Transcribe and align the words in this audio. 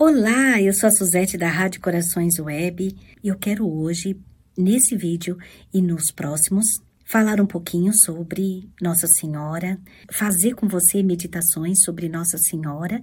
Olá, 0.00 0.62
eu 0.62 0.72
sou 0.72 0.86
a 0.86 0.92
Suzete 0.92 1.36
da 1.36 1.48
Rádio 1.48 1.80
Corações 1.80 2.38
Web 2.38 2.96
e 3.20 3.26
eu 3.26 3.36
quero 3.36 3.68
hoje, 3.68 4.16
nesse 4.56 4.96
vídeo 4.96 5.36
e 5.74 5.82
nos 5.82 6.12
próximos, 6.12 6.66
falar 7.04 7.40
um 7.40 7.46
pouquinho 7.46 7.92
sobre 7.92 8.70
Nossa 8.80 9.08
Senhora, 9.08 9.76
fazer 10.08 10.54
com 10.54 10.68
você 10.68 11.02
meditações 11.02 11.82
sobre 11.82 12.08
Nossa 12.08 12.38
Senhora, 12.38 13.00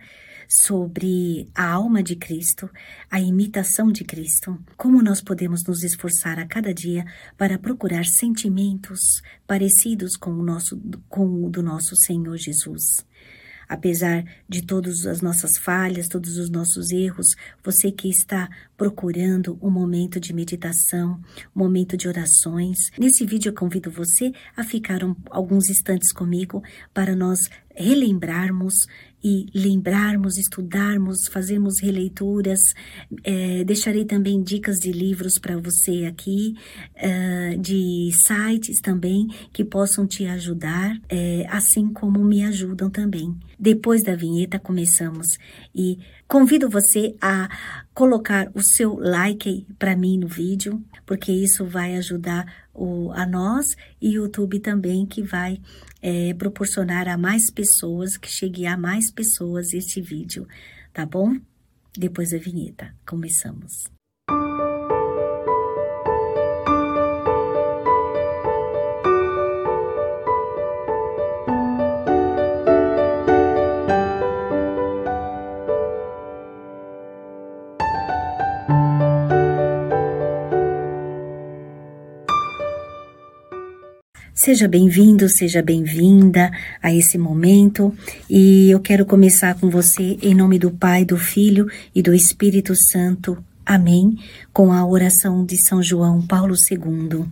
sobre 0.47 1.50
a 1.54 1.70
alma 1.70 2.02
de 2.02 2.16
Cristo, 2.16 2.69
a 3.12 3.19
imitação 3.19 3.91
de 3.91 4.05
Cristo, 4.05 4.57
como 4.77 5.03
nós 5.03 5.19
podemos 5.19 5.65
nos 5.65 5.83
esforçar 5.83 6.39
a 6.39 6.47
cada 6.47 6.73
dia 6.73 7.03
para 7.37 7.59
procurar 7.59 8.05
sentimentos 8.05 9.21
parecidos 9.46 10.15
com 10.15 10.31
o 10.31 10.43
nosso 10.43 10.81
com 11.09 11.43
o 11.43 11.49
do 11.49 11.62
nosso 11.62 11.93
Senhor 11.97 12.37
Jesus. 12.37 13.05
Apesar 13.68 14.24
de 14.47 14.62
todas 14.66 15.06
as 15.06 15.22
nossas 15.22 15.58
falhas, 15.58 16.08
todos 16.08 16.38
os 16.38 16.50
nossos 16.50 16.91
erros, 16.91 17.36
você 17.64 17.91
que 17.91 18.09
está 18.09 18.50
procurando 18.78 19.58
um 19.62 19.70
momento 19.70 20.20
de 20.20 20.34
meditação, 20.34 21.20
um 21.56 21.60
momento 21.60 21.98
de 21.98 22.08
orações, 22.08 22.78
nesse 22.98 23.26
vídeo 23.26 23.50
eu 23.50 23.54
convido 23.54 23.90
você 23.90 24.32
a 24.56 24.64
ficar 24.64 25.04
um, 25.04 25.16
alguns 25.30 25.70
instantes 25.70 26.12
comigo 26.12 26.64
para 26.94 27.16
nós 27.16 27.50
relembrarmos 27.76 28.88
e 29.28 29.48
lembrarmos, 29.56 30.38
estudarmos, 30.38 31.26
fazermos 31.32 31.82
releituras. 31.82 32.60
É, 33.24 33.64
deixarei 33.64 34.06
também 34.06 34.44
dicas 34.44 34.78
de 34.78 34.92
livros 34.92 35.40
para 35.42 35.58
você 35.58 36.06
aqui, 36.06 36.54
é, 36.94 37.58
de 37.58 38.12
sites 38.14 38.80
também 38.82 39.26
que 39.52 39.66
possam 39.66 40.06
te 40.06 40.28
ajudar, 40.28 40.96
é, 41.10 41.44
assim 41.50 41.92
como 41.92 42.24
me 42.24 42.44
ajudam 42.44 42.88
também. 42.88 43.36
Depois 43.58 44.04
da 44.04 44.16
vinheta, 44.16 44.60
começamos 44.60 45.26
e 45.73 45.98
convido 46.28 46.70
você 46.70 47.16
a 47.20 47.50
colocar 47.96 48.52
o 48.54 48.62
seu 48.62 48.96
like 48.96 49.66
para 49.80 49.96
mim 49.96 50.20
no 50.20 50.28
vídeo, 50.28 50.84
porque 51.04 51.32
isso 51.32 51.66
vai 51.66 51.95
ajudar 51.95 52.64
o, 52.76 53.12
a 53.14 53.26
nós 53.26 53.76
e 54.02 54.16
YouTube 54.16 54.59
também, 54.59 55.06
que 55.06 55.23
vai 55.23 55.59
é, 56.02 56.34
proporcionar 56.34 57.08
a 57.08 57.17
mais 57.17 57.50
pessoas, 57.52 58.17
que 58.17 58.30
chegue 58.30 58.66
a 58.66 58.78
mais 58.78 59.09
pessoas 59.09 59.73
este 59.73 60.02
vídeo, 60.02 60.48
tá 60.94 61.06
bom? 61.06 61.36
Depois 61.98 62.32
da 62.32 62.38
vinheta, 62.38 62.94
começamos. 63.06 63.95
Seja 84.46 84.68
bem-vindo, 84.68 85.28
seja 85.28 85.60
bem-vinda 85.64 86.52
a 86.80 86.94
esse 86.94 87.18
momento 87.18 87.92
e 88.30 88.70
eu 88.70 88.80
quero 88.80 89.04
começar 89.04 89.56
com 89.56 89.72
você 89.72 90.20
em 90.22 90.36
nome 90.36 90.60
do 90.60 90.70
Pai, 90.70 91.04
do 91.04 91.18
Filho 91.18 91.66
e 91.96 92.02
do 92.04 92.14
Espírito 92.14 92.76
Santo. 92.76 93.44
Amém. 93.66 94.20
Com 94.54 94.72
a 94.72 94.86
oração 94.86 95.44
de 95.44 95.58
São 95.58 95.82
João 95.82 96.22
Paulo 96.22 96.54
II. 96.70 97.26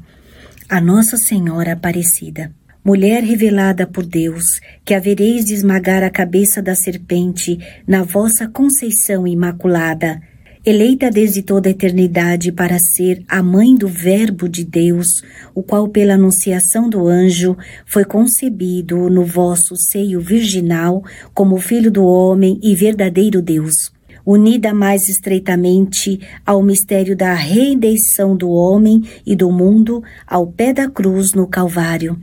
A 0.67 0.81
Nossa 0.81 1.15
Senhora 1.15 1.73
Aparecida. 1.73 2.51
Mulher 2.83 3.21
revelada 3.21 3.85
por 3.85 4.03
Deus, 4.03 4.59
que 4.83 4.95
havereis 4.95 5.45
de 5.45 5.53
esmagar 5.53 6.01
a 6.01 6.09
cabeça 6.09 6.63
da 6.63 6.73
serpente 6.73 7.59
na 7.87 8.01
vossa 8.01 8.47
conceição 8.47 9.27
imaculada 9.27 10.19
eleita 10.65 11.11
desde 11.11 11.41
toda 11.41 11.67
a 11.67 11.71
eternidade 11.71 12.51
para 12.51 12.79
ser 12.79 13.21
a 13.27 13.43
mãe 13.43 13.75
do 13.75 13.87
Verbo 13.87 14.47
de 14.47 14.63
Deus, 14.63 15.21
o 15.53 15.61
qual, 15.61 15.89
pela 15.89 16.13
anunciação 16.13 16.89
do 16.89 17.05
anjo, 17.07 17.57
foi 17.85 18.05
concebido 18.05 19.09
no 19.09 19.25
vosso 19.25 19.75
seio 19.75 20.21
virginal 20.21 21.03
como 21.33 21.57
filho 21.57 21.91
do 21.91 22.05
homem 22.05 22.57
e 22.63 22.73
verdadeiro 22.75 23.41
Deus. 23.41 23.91
Unida 24.25 24.73
mais 24.73 25.09
estreitamente 25.09 26.21
ao 26.45 26.63
mistério 26.63 27.13
da 27.13 27.33
redenção 27.33 28.33
do 28.37 28.49
homem 28.49 29.03
e 29.25 29.35
do 29.35 29.51
mundo 29.51 30.01
ao 30.25 30.47
pé 30.47 30.71
da 30.71 30.89
cruz 30.89 31.33
no 31.33 31.45
Calvário 31.45 32.17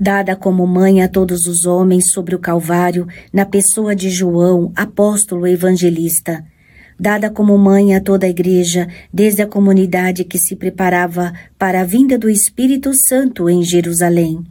dada 0.00 0.34
como 0.34 0.66
mãe 0.66 1.02
a 1.02 1.08
todos 1.08 1.46
os 1.46 1.66
homens 1.66 2.10
sobre 2.10 2.34
o 2.34 2.38
Calvário, 2.38 3.06
na 3.30 3.44
pessoa 3.44 3.94
de 3.94 4.08
João, 4.08 4.72
apóstolo 4.74 5.46
evangelista, 5.46 6.42
dada 7.00 7.30
como 7.30 7.56
mãe 7.56 7.94
a 7.94 8.00
toda 8.00 8.26
a 8.26 8.28
Igreja, 8.28 8.86
desde 9.10 9.40
a 9.40 9.46
comunidade 9.46 10.22
que 10.22 10.38
se 10.38 10.54
preparava 10.54 11.32
para 11.58 11.80
a 11.80 11.84
vinda 11.84 12.18
do 12.18 12.28
Espírito 12.28 12.92
Santo 12.92 13.48
em 13.48 13.62
Jerusalém. 13.62 14.44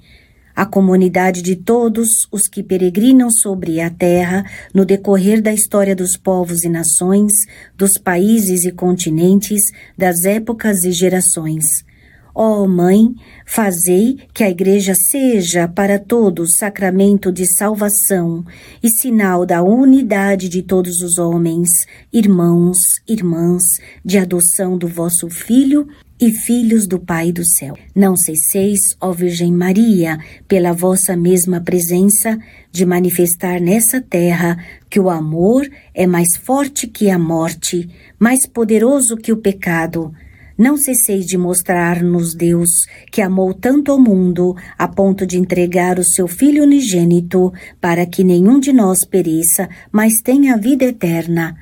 A 0.56 0.66
comunidade 0.66 1.44
de 1.44 1.56
todos 1.56 2.28
os 2.32 2.48
que 2.48 2.64
peregrinam 2.64 3.30
sobre 3.30 3.80
a 3.80 3.92
terra 3.92 4.44
no 4.74 4.84
decorrer 4.84 5.44
da 5.44 5.54
história 5.54 5.96
dos 5.96 6.18
povos 6.18 6.64
e 6.64 6.70
nações, 6.70 7.34
dos 7.78 8.00
países 8.00 8.66
e 8.66 8.72
continentes, 8.72 9.72
das 9.96 10.26
épocas 10.26 10.84
e 10.84 10.92
gerações 10.92 11.88
Ó 12.34 12.64
oh, 12.64 12.68
Mãe, 12.68 13.14
fazei 13.46 14.18
que 14.34 14.44
a 14.44 14.50
Igreja 14.50 14.94
seja 14.94 15.68
para 15.68 15.98
todos 15.98 16.58
sacramento 16.58 17.32
de 17.32 17.46
salvação 17.46 18.46
e 18.82 18.90
sinal 18.90 19.46
da 19.46 19.64
unidade 19.64 20.48
de 20.48 20.62
todos 20.62 21.02
os 21.02 21.18
homens, 21.18 21.70
irmãos, 22.14 22.80
irmãs, 23.08 23.64
de 24.06 24.18
adoção 24.18 24.78
do 24.78 24.88
vosso 24.88 25.30
Filho 25.30 25.88
e 26.20 26.32
filhos 26.32 26.86
do 26.86 27.00
Pai 27.00 27.32
do 27.32 27.46
céu. 27.46 27.78
Não 27.96 28.16
cesseis, 28.16 28.96
ó 29.00 29.12
Virgem 29.14 29.54
Maria, 29.54 30.20
pela 30.48 30.74
vossa 30.74 31.16
mesma 31.16 31.62
presença, 31.62 32.38
de 32.72 32.86
manifestar 32.86 33.62
nessa 33.62 34.02
terra 34.02 34.58
que 34.90 35.00
o 35.00 35.10
amor 35.10 35.68
é 35.94 36.06
mais 36.06 36.36
forte 36.36 36.88
que 36.88 37.10
a 37.10 37.18
morte, 37.18 37.90
mais 38.20 38.46
poderoso 38.46 39.16
que 39.16 39.32
o 39.32 39.38
pecado, 39.38 40.14
não 40.60 40.76
cesseis 40.76 41.26
de 41.26 41.38
mostrar-nos 41.38 42.36
Deus, 42.36 42.70
que 43.10 43.22
amou 43.22 43.54
tanto 43.54 43.94
ao 43.94 43.98
mundo, 43.98 44.58
a 44.78 44.90
ponto 44.90 45.26
de 45.26 45.38
entregar 45.38 45.98
o 45.98 46.04
seu 46.04 46.28
Filho 46.28 46.64
unigênito, 46.64 47.54
para 47.80 48.06
que 48.06 48.26
nenhum 48.26 48.60
de 48.60 48.74
nós 48.74 49.06
pereça, 49.06 49.70
mas 49.90 50.22
tenha 50.22 50.58
vida 50.58 50.84
eterna. 50.84 51.56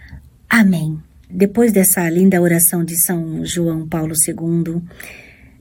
Amém. 0.49 0.97
Depois 1.29 1.71
dessa 1.71 2.09
linda 2.09 2.41
oração 2.41 2.83
de 2.83 2.97
São 2.97 3.45
João 3.45 3.87
Paulo 3.87 4.13
II, 4.27 4.81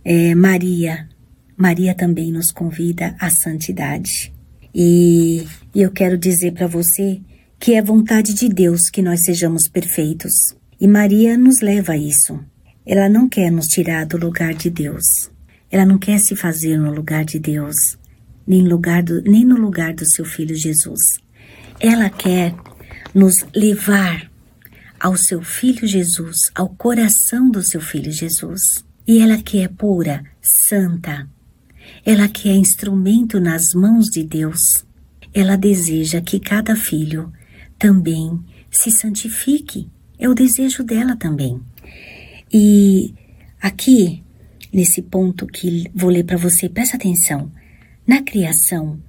é, 0.02 0.34
Maria, 0.34 1.06
Maria 1.54 1.94
também 1.94 2.32
nos 2.32 2.50
convida 2.50 3.14
à 3.20 3.28
santidade. 3.28 4.32
E 4.74 5.46
eu 5.74 5.90
quero 5.90 6.16
dizer 6.16 6.52
para 6.52 6.66
você 6.66 7.20
que 7.58 7.74
é 7.74 7.82
vontade 7.82 8.32
de 8.32 8.48
Deus 8.48 8.88
que 8.88 9.02
nós 9.02 9.24
sejamos 9.24 9.68
perfeitos. 9.68 10.32
E 10.80 10.88
Maria 10.88 11.36
nos 11.36 11.60
leva 11.60 11.92
a 11.92 11.96
isso. 11.98 12.38
Ela 12.86 13.08
não 13.08 13.28
quer 13.28 13.50
nos 13.50 13.66
tirar 13.66 14.06
do 14.06 14.16
lugar 14.16 14.54
de 14.54 14.70
Deus. 14.70 15.28
Ela 15.70 15.84
não 15.84 15.98
quer 15.98 16.18
se 16.18 16.36
fazer 16.36 16.78
no 16.78 16.94
lugar 16.94 17.24
de 17.24 17.38
Deus, 17.38 17.98
nem, 18.46 18.62
lugar 18.62 19.02
do, 19.02 19.20
nem 19.22 19.44
no 19.44 19.56
lugar 19.56 19.92
do 19.92 20.08
seu 20.08 20.24
filho 20.24 20.54
Jesus. 20.54 21.18
Ela 21.80 22.08
quer 22.08 22.54
nos 23.12 23.44
levar 23.54 24.30
ao 25.00 25.16
seu 25.16 25.42
filho 25.42 25.86
Jesus, 25.86 26.50
ao 26.54 26.68
coração 26.68 27.50
do 27.50 27.60
seu 27.62 27.80
filho 27.80 28.12
Jesus. 28.12 28.84
E 29.06 29.18
ela 29.18 29.36
que 29.38 29.58
é 29.58 29.68
pura, 29.68 30.24
santa, 30.40 31.28
ela 32.04 32.28
que 32.28 32.48
é 32.48 32.54
instrumento 32.54 33.40
nas 33.40 33.74
mãos 33.74 34.06
de 34.06 34.22
Deus, 34.22 34.84
ela 35.34 35.56
deseja 35.56 36.20
que 36.20 36.38
cada 36.38 36.76
filho 36.76 37.32
também 37.78 38.40
se 38.70 38.90
santifique. 38.90 39.90
É 40.18 40.28
o 40.28 40.34
desejo 40.34 40.82
dela 40.82 41.16
também. 41.16 41.60
E 42.52 43.14
aqui, 43.60 44.22
nesse 44.72 45.02
ponto 45.02 45.46
que 45.46 45.90
vou 45.94 46.10
ler 46.10 46.24
para 46.24 46.36
você, 46.36 46.68
presta 46.68 46.96
atenção. 46.96 47.50
Na 48.06 48.22
criação, 48.22 49.00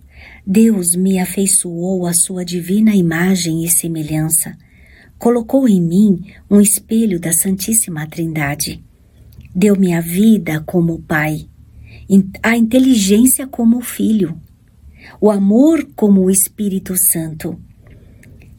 Deus 0.45 0.95
me 0.95 1.19
afeiçoou 1.19 2.05
a 2.05 2.13
sua 2.13 2.43
divina 2.43 2.95
imagem 2.95 3.63
e 3.63 3.69
semelhança. 3.69 4.57
Colocou 5.19 5.67
em 5.67 5.81
mim 5.81 6.25
um 6.49 6.59
espelho 6.59 7.19
da 7.19 7.31
Santíssima 7.31 8.07
Trindade. 8.07 8.83
Deu-me 9.53 9.93
a 9.93 10.01
vida 10.01 10.61
como 10.61 11.01
Pai, 11.01 11.47
a 12.41 12.57
inteligência 12.57 13.45
como 13.45 13.81
Filho, 13.81 14.39
o 15.19 15.29
amor 15.29 15.87
como 15.95 16.21
o 16.21 16.31
Espírito 16.31 16.95
Santo. 16.95 17.59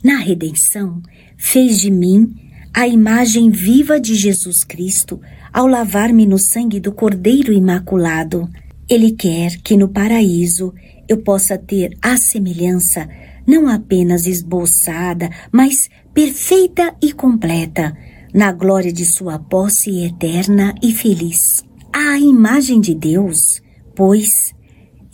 Na 0.03 0.19
redenção, 0.19 1.03
fez 1.37 1.81
de 1.81 1.91
mim 1.91 2.48
a 2.73 2.87
imagem 2.87 3.51
viva 3.51 4.01
de 4.01 4.15
Jesus 4.15 4.65
Cristo 4.65 5.21
ao 5.53 5.67
lavar-me 5.67 6.27
no 6.27 6.39
sangue 6.39 6.79
do 6.79 6.93
Cordeiro 6.93 7.53
Imaculado. 7.53 8.49
Ele 8.89 9.13
quer 9.13 9.57
que 9.63 9.77
no 9.77 9.89
paraíso 9.89 10.73
eu 11.09 11.19
possa 11.19 11.59
ter 11.59 11.97
a 12.03 12.17
semelhança 12.17 13.09
não 13.47 13.67
apenas 13.67 14.27
esboçada, 14.27 15.31
mas 15.51 15.89
perfeita 16.13 16.95
e 17.03 17.13
completa, 17.13 17.97
na 18.35 18.53
glória 18.53 18.93
de 18.93 19.07
sua 19.07 19.39
posse 19.39 20.05
eterna 20.05 20.75
e 20.83 20.93
feliz. 20.93 21.65
A 21.91 22.19
imagem 22.19 22.79
de 22.79 22.95
Deus, 22.95 23.63
pois 23.97 24.55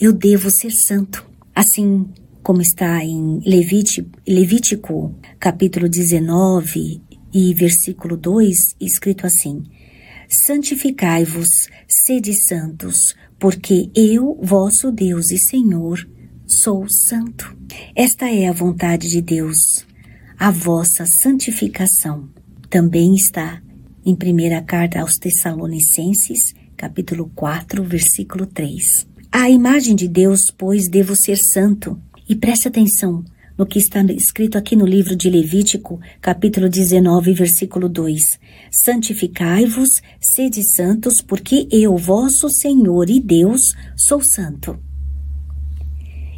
eu 0.00 0.12
devo 0.12 0.50
ser 0.50 0.72
santo. 0.72 1.24
Assim 1.54 2.08
como 2.42 2.60
está 2.60 3.04
em 3.04 3.40
Levítico, 3.46 5.14
capítulo 5.38 5.88
19 5.88 7.03
e 7.34 7.52
versículo 7.52 8.16
2, 8.16 8.76
escrito 8.80 9.26
assim: 9.26 9.64
Santificai-vos, 10.28 11.68
sede 11.88 12.32
santos, 12.32 13.16
porque 13.38 13.90
eu, 13.94 14.38
vosso 14.40 14.92
Deus 14.92 15.32
e 15.32 15.38
Senhor, 15.38 16.08
sou 16.46 16.88
santo. 16.88 17.54
Esta 17.96 18.30
é 18.30 18.46
a 18.46 18.52
vontade 18.52 19.08
de 19.08 19.20
Deus, 19.20 19.84
a 20.38 20.50
vossa 20.50 21.04
santificação. 21.04 22.28
Também 22.70 23.14
está 23.14 23.60
em 24.06 24.14
primeira 24.14 24.62
carta 24.62 25.00
aos 25.00 25.18
Tessalonicenses, 25.18 26.54
capítulo 26.76 27.30
4, 27.34 27.82
versículo 27.82 28.46
3. 28.46 29.06
A 29.32 29.50
imagem 29.50 29.96
de 29.96 30.06
Deus, 30.06 30.50
pois, 30.56 30.88
devo 30.88 31.16
ser 31.16 31.38
santo. 31.38 32.00
E 32.28 32.34
preste 32.34 32.68
atenção 32.68 33.24
no 33.56 33.64
que 33.64 33.78
está 33.78 34.02
escrito 34.12 34.58
aqui 34.58 34.74
no 34.74 34.84
livro 34.84 35.14
de 35.14 35.30
Levítico, 35.30 36.00
capítulo 36.20 36.68
19, 36.68 37.32
versículo 37.32 37.88
2. 37.88 38.38
Santificai-vos, 38.70 40.02
sede 40.20 40.62
santos, 40.62 41.20
porque 41.20 41.68
eu, 41.70 41.96
vosso 41.96 42.48
Senhor 42.48 43.08
e 43.08 43.20
Deus, 43.20 43.74
sou 43.96 44.20
santo. 44.20 44.78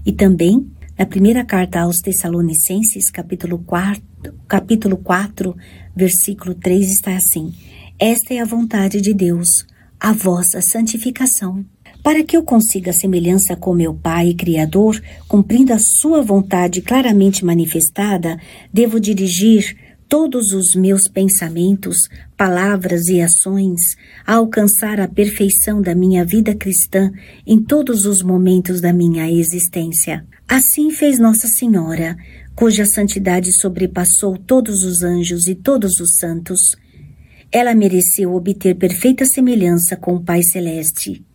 E 0.05 0.13
também, 0.13 0.71
na 0.99 1.07
primeira 1.07 1.45
carta 1.45 1.81
aos 1.81 2.01
Tessalonicenses, 2.01 3.11
capítulo 3.11 3.59
4, 3.59 4.03
capítulo 4.47 4.97
4, 4.99 5.57
versículo 5.95 6.55
3, 6.55 6.91
está 6.91 7.17
assim: 7.17 7.55
Esta 7.99 8.35
é 8.35 8.41
a 8.41 8.45
vontade 8.45 9.01
de 9.01 9.15
Deus, 9.15 9.67
a 9.99 10.13
vossa 10.13 10.61
santificação 10.61 11.65
para 12.07 12.23
que 12.23 12.37
eu 12.37 12.45
consiga 12.45 12.93
semelhança 12.93 13.57
com 13.57 13.75
meu 13.75 13.93
Pai 13.93 14.33
Criador, 14.33 15.03
cumprindo 15.27 15.73
a 15.73 15.79
sua 15.81 16.23
vontade 16.23 16.81
claramente 16.81 17.45
manifestada, 17.45 18.39
devo 18.73 19.01
dirigir 19.01 19.77
todos 20.09 20.53
os 20.53 20.77
meus 20.77 21.09
pensamentos, 21.09 22.09
palavras 22.37 23.09
e 23.09 23.21
ações 23.21 23.97
a 24.25 24.35
alcançar 24.35 25.01
a 25.01 25.09
perfeição 25.09 25.83
da 25.83 25.97
minha 25.97 26.25
vida 26.25 26.55
cristã 26.55 27.11
em 27.45 27.61
todos 27.61 28.07
os 28.07 28.23
momentos 28.23 28.81
da 28.81 28.93
minha 28.93 29.29
existência. 29.29 30.25
Assim 30.47 30.93
fez 30.93 31.19
Nossa 31.19 31.49
Senhora, 31.49 32.17
cuja 32.55 32.87
santidade 32.87 33.51
sobrepassou 33.51 34.39
todos 34.39 34.85
os 34.85 35.03
anjos 35.03 35.49
e 35.49 35.57
todos 35.57 35.99
os 35.99 36.19
santos. 36.19 36.77
Ela 37.51 37.75
mereceu 37.75 38.33
obter 38.33 38.77
perfeita 38.77 39.25
semelhança 39.25 39.97
com 39.97 40.15
o 40.15 40.23
Pai 40.23 40.45
Celeste 40.45 41.26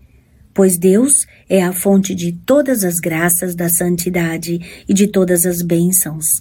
pois 0.54 0.78
Deus 0.78 1.26
é 1.50 1.64
a 1.64 1.74
fonte 1.74 2.14
de 2.14 2.32
todas 2.32 2.84
as 2.84 3.00
graças 3.00 3.56
da 3.56 3.70
santidade 3.70 4.60
e 4.88 4.94
de 4.94 5.08
todas 5.08 5.46
as 5.46 5.62
bênçãos. 5.62 6.40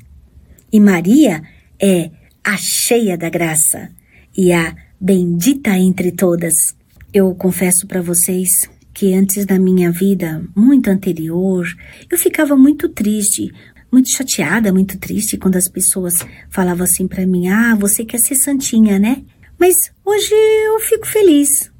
E 0.73 0.79
Maria 0.79 1.43
é 1.81 2.11
a 2.45 2.57
cheia 2.57 3.17
da 3.17 3.29
graça 3.29 3.91
e 4.37 4.53
a 4.53 4.75
bendita 5.01 5.77
entre 5.77 6.13
todas. 6.13 6.75
Eu 7.13 7.35
confesso 7.35 7.87
para 7.87 8.01
vocês 8.01 8.69
que 8.93 9.15
antes 9.15 9.47
da 9.47 9.59
minha 9.59 9.91
vida, 9.91 10.45
muito 10.55 10.89
anterior, 10.89 11.67
eu 12.11 12.19
ficava 12.19 12.57
muito 12.57 12.89
triste, 12.89 13.51
muito 13.91 14.11
chateada, 14.11 14.73
muito 14.73 14.99
triste 14.99 15.37
quando 15.37 15.57
as 15.57 15.69
pessoas 15.69 16.25
falavam 16.49 16.85
assim 16.85 17.09
para 17.09 17.27
mim: 17.27 17.49
"Ah, 17.49 17.75
você 17.75 18.05
quer 18.05 18.19
ser 18.19 18.37
santinha, 18.37 18.99
né?" 18.99 19.23
Mas 19.59 19.91
hoje 20.05 20.35
eu 20.67 20.81
fico 20.81 21.07
feliz. 21.07 21.71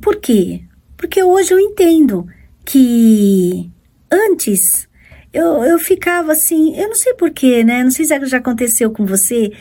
Por 0.00 0.16
quê? 0.16 0.62
Porque 0.98 1.22
hoje 1.22 1.54
eu 1.54 1.60
entendo 1.60 2.26
que 2.64 3.70
antes 4.10 4.88
eu, 5.32 5.62
eu 5.64 5.78
ficava 5.78 6.32
assim, 6.32 6.76
eu 6.76 6.88
não 6.88 6.94
sei 6.94 7.14
porquê, 7.14 7.62
né? 7.62 7.84
Não 7.84 7.90
sei 7.90 8.04
se 8.04 8.26
já 8.26 8.38
aconteceu 8.38 8.90
com 8.90 9.06
você. 9.06 9.52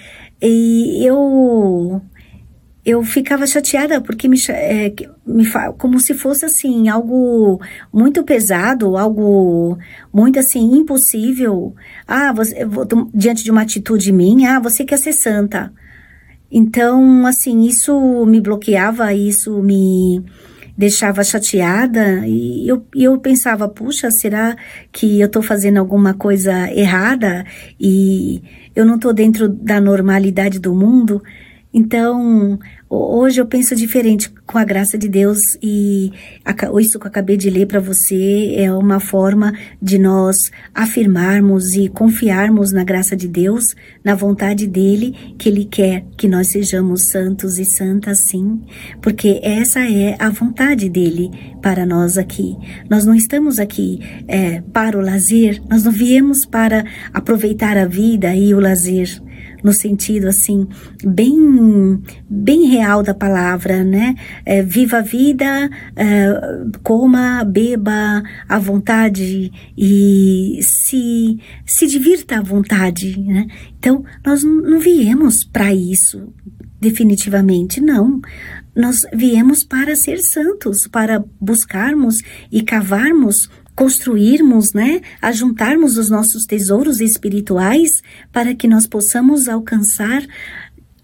E 0.41 1.05
eu 1.05 2.01
eu 2.83 3.03
ficava 3.03 3.45
chateada 3.45 3.99
porque 3.99 4.27
me, 4.29 4.37
é, 4.49 4.93
me 5.25 5.45
como 5.77 5.99
se 5.99 6.13
fosse 6.13 6.45
assim 6.45 6.87
algo 6.87 7.61
muito 7.93 8.23
pesado, 8.23 8.97
algo 8.97 9.77
muito 10.11 10.39
assim 10.39 10.77
impossível. 10.77 11.75
Ah, 12.07 12.33
você 12.33 12.65
diante 13.13 13.43
de 13.43 13.51
uma 13.51 13.61
atitude 13.61 14.11
minha, 14.11 14.55
ah, 14.57 14.59
você 14.59 14.83
quer 14.83 14.97
ser 14.97 15.13
santa. 15.13 15.71
Então, 16.49 17.25
assim, 17.27 17.63
isso 17.63 18.25
me 18.25 18.39
bloqueava, 18.39 19.13
isso 19.13 19.61
me 19.61 20.23
deixava 20.77 21.23
chateada 21.23 22.27
e 22.27 22.67
eu, 22.67 22.85
eu 22.95 23.17
pensava, 23.19 23.67
puxa, 23.67 24.11
será 24.11 24.55
que 24.91 25.19
eu 25.19 25.25
estou 25.25 25.41
fazendo 25.41 25.77
alguma 25.77 26.13
coisa 26.13 26.71
errada 26.71 27.43
e 27.79 28.43
eu 28.75 28.85
não 28.85 28.95
estou 28.95 29.11
dentro 29.11 29.49
da 29.49 29.81
normalidade 29.81 30.59
do 30.59 30.75
mundo? 30.75 31.23
Então, 31.79 32.57
hoje 32.89 33.39
eu 33.39 33.45
penso 33.45 33.75
diferente 33.75 34.33
com 34.47 34.57
a 34.57 34.63
graça 34.63 34.97
de 34.97 35.07
Deus 35.07 35.55
e 35.61 36.11
isso 36.81 36.97
que 36.97 37.05
eu 37.05 37.07
acabei 37.07 37.37
de 37.37 37.51
ler 37.51 37.67
para 37.67 37.79
você 37.79 38.55
é 38.55 38.73
uma 38.73 38.99
forma 38.99 39.53
de 39.79 39.99
nós 39.99 40.51
afirmarmos 40.73 41.75
e 41.75 41.87
confiarmos 41.87 42.71
na 42.71 42.83
graça 42.83 43.15
de 43.15 43.27
Deus, 43.27 43.75
na 44.03 44.15
vontade 44.15 44.65
dele, 44.65 45.13
que 45.37 45.49
ele 45.49 45.65
quer 45.65 46.03
que 46.17 46.27
nós 46.27 46.47
sejamos 46.47 47.11
santos 47.11 47.59
e 47.59 47.65
santas 47.65 48.21
sim, 48.21 48.59
porque 48.99 49.39
essa 49.43 49.81
é 49.81 50.15
a 50.17 50.31
vontade 50.31 50.89
dele 50.89 51.29
para 51.61 51.85
nós 51.85 52.17
aqui. 52.17 52.57
Nós 52.89 53.05
não 53.05 53.13
estamos 53.13 53.59
aqui 53.59 53.99
é, 54.27 54.61
para 54.73 54.97
o 54.97 55.01
lazer, 55.01 55.61
nós 55.69 55.83
não 55.83 55.91
viemos 55.91 56.43
para 56.43 56.83
aproveitar 57.13 57.77
a 57.77 57.85
vida 57.85 58.35
e 58.35 58.51
o 58.55 58.59
lazer 58.59 59.26
no 59.63 59.73
sentido 59.73 60.27
assim 60.27 60.67
bem 61.03 62.01
bem 62.29 62.67
real 62.67 63.03
da 63.03 63.13
palavra, 63.13 63.83
né? 63.83 64.15
É, 64.45 64.61
viva 64.61 64.97
a 64.97 65.01
vida, 65.01 65.69
é, 65.95 66.67
coma, 66.83 67.43
beba 67.43 68.23
à 68.47 68.59
vontade 68.59 69.51
e 69.77 70.59
se 70.61 71.39
se 71.65 71.87
divirta 71.87 72.37
à 72.37 72.41
vontade, 72.41 73.19
né? 73.19 73.47
Então 73.77 74.03
nós 74.25 74.43
não 74.43 74.79
viemos 74.79 75.43
para 75.43 75.73
isso, 75.73 76.33
definitivamente 76.79 77.81
não. 77.81 78.21
Nós 78.75 79.05
viemos 79.11 79.63
para 79.63 79.95
ser 79.95 80.19
santos, 80.19 80.87
para 80.87 81.23
buscarmos 81.41 82.17
e 82.51 82.61
cavarmos 82.61 83.49
construirmos, 83.77 84.73
né, 84.73 85.01
ajuntarmos 85.21 85.99
os 85.99 86.09
nossos 86.09 86.45
tesouros 86.45 86.99
espirituais 86.99 88.01
para 88.33 88.55
que 88.55 88.67
nós 88.67 88.87
possamos 88.87 89.47
alcançar 89.47 90.25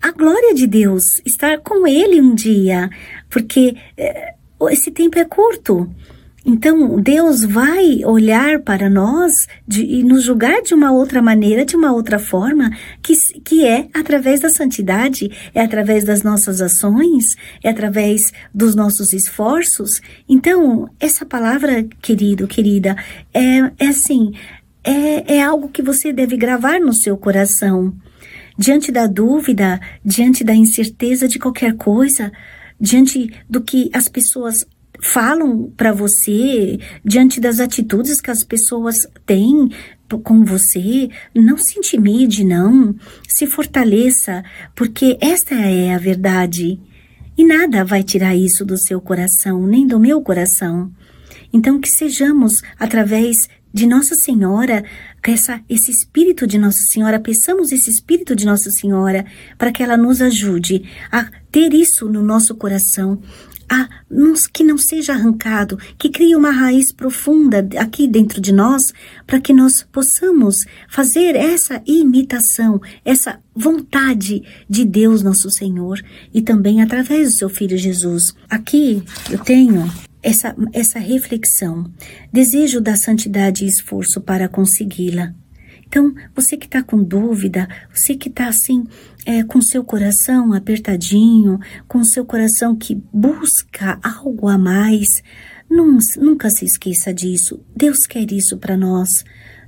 a 0.02 0.12
glória 0.12 0.56
de 0.56 0.66
Deus, 0.66 1.22
estar 1.24 1.60
com 1.60 1.86
Ele 1.88 2.20
um 2.20 2.34
dia, 2.34 2.90
porque 3.30 3.78
é, 3.96 4.34
esse 4.72 4.90
tempo 4.90 5.20
é 5.20 5.24
curto. 5.24 5.88
Então, 6.46 7.02
Deus 7.02 7.46
vai 7.46 8.04
olhar 8.04 8.60
para 8.60 8.90
nós 8.90 9.48
de, 9.66 9.86
e 9.86 10.04
nos 10.04 10.24
julgar 10.24 10.62
de 10.62 10.74
uma 10.74 10.92
outra 10.92 11.22
maneira, 11.22 11.66
de 11.66 11.76
uma 11.76 11.94
outra 11.94 12.20
forma, 12.20 12.70
que, 13.02 13.14
que 13.42 13.66
é 13.66 13.88
através 13.94 14.42
da 14.42 14.50
santidade, 14.50 15.32
é 15.54 15.62
através 15.62 16.04
das 16.04 16.22
nossas 16.22 16.62
ações, 16.62 17.38
é 17.64 17.70
através 17.70 18.34
dos 18.54 18.76
nossos 18.76 19.14
esforços. 19.14 20.02
Então, 20.28 20.90
essa 21.00 21.26
palavra, 21.26 21.86
querido, 22.02 22.46
querida, 22.46 22.98
é, 23.34 23.60
é 23.80 23.88
assim, 23.88 24.34
é, 24.84 25.38
é 25.38 25.42
algo 25.42 25.70
que 25.70 25.82
você 25.82 26.12
deve 26.12 26.36
gravar 26.36 26.78
no 26.78 26.92
seu 26.92 27.16
coração. 27.16 27.94
Diante 28.58 28.92
da 28.92 29.08
dúvida, 29.08 29.80
diante 30.04 30.44
da 30.44 30.54
incerteza 30.54 31.26
de 31.26 31.40
qualquer 31.40 31.74
coisa, 31.76 32.32
diante 32.80 33.32
do 33.50 33.62
que 33.62 33.90
as 33.94 34.10
pessoas 34.10 34.66
falam 35.04 35.72
para 35.76 35.92
você 35.92 36.80
diante 37.04 37.40
das 37.40 37.60
atitudes 37.60 38.22
que 38.22 38.32
as 38.32 38.44
pessoas 38.44 39.08
têm 39.26 39.70
com 40.24 40.44
você, 40.46 41.10
não 41.34 41.58
se 41.58 41.80
intimide, 41.80 42.44
não. 42.44 42.96
Se 43.28 43.48
fortaleça, 43.48 44.44
porque 44.76 45.18
esta 45.20 45.56
é 45.56 45.94
a 45.94 45.98
verdade. 45.98 46.80
E 47.38 47.44
nada 47.44 47.84
vai 47.84 48.04
tirar 48.04 48.36
isso 48.36 48.64
do 48.64 48.78
seu 48.78 49.02
coração, 49.02 49.66
nem 49.66 49.88
do 49.88 50.00
meu 50.00 50.22
coração. 50.22 50.92
Então, 51.52 51.80
que 51.80 51.90
sejamos, 51.90 52.62
através 52.80 53.50
de 53.74 53.88
Nossa 53.88 54.14
Senhora, 54.14 54.84
essa, 55.24 55.60
esse 55.68 55.90
Espírito 55.90 56.46
de 56.46 56.60
Nossa 56.60 56.84
Senhora, 56.84 57.20
peçamos 57.20 57.72
esse 57.72 57.90
Espírito 57.90 58.36
de 58.36 58.46
Nossa 58.46 58.70
Senhora 58.70 59.26
para 59.58 59.72
que 59.72 59.82
ela 59.82 59.98
nos 59.98 60.22
ajude 60.22 60.84
a 61.12 61.28
ter 61.52 61.74
isso 61.74 62.08
no 62.08 62.22
nosso 62.22 62.54
coração, 62.54 63.20
nos, 64.10 64.48
que 64.48 64.64
não 64.64 64.78
seja 64.78 65.14
arrancado, 65.14 65.78
que 65.98 66.10
crie 66.10 66.36
uma 66.36 66.52
raiz 66.52 66.92
profunda 66.92 67.68
aqui 67.78 68.08
dentro 68.08 68.40
de 68.40 68.52
nós, 68.52 68.94
para 69.26 69.40
que 69.40 69.54
nós 69.54 69.86
possamos 69.92 70.66
fazer 70.88 71.36
essa 71.36 71.82
imitação, 71.86 72.80
essa 73.04 73.40
vontade 73.56 74.44
de 74.70 74.86
Deus 74.86 75.24
nosso 75.24 75.50
Senhor 75.50 76.00
e 76.34 76.42
também 76.42 76.82
através 76.82 77.32
do 77.32 77.38
seu 77.38 77.50
Filho 77.50 77.78
Jesus. 77.78 78.36
Aqui 78.50 79.04
eu 79.30 79.40
tenho 79.40 79.92
essa, 80.22 80.56
essa 80.72 81.00
reflexão. 81.00 81.92
Desejo 82.32 82.80
da 82.80 82.96
santidade 82.96 83.66
e 83.66 83.68
esforço 83.68 84.22
para 84.22 84.48
consegui-la. 84.48 85.34
Então, 85.94 86.12
você 86.34 86.58
que 86.58 86.66
está 86.66 86.82
com 86.82 87.04
dúvida, 87.04 87.70
você 87.94 88.16
que 88.16 88.28
está 88.28 88.48
assim, 88.48 88.84
é, 89.28 89.44
com 89.44 89.62
seu 89.62 89.84
coração 89.84 90.52
apertadinho, 90.52 91.60
com 91.88 92.04
seu 92.04 92.26
coração 92.26 92.76
que 92.76 92.96
busca 93.14 94.00
algo 94.02 94.48
a 94.48 94.58
mais, 94.58 95.22
nunca 95.70 96.50
se 96.50 96.66
esqueça 96.66 97.14
disso. 97.14 97.64
Deus 97.76 98.08
quer 98.08 98.32
isso 98.32 98.58
para 98.58 98.76
nós. 98.76 99.24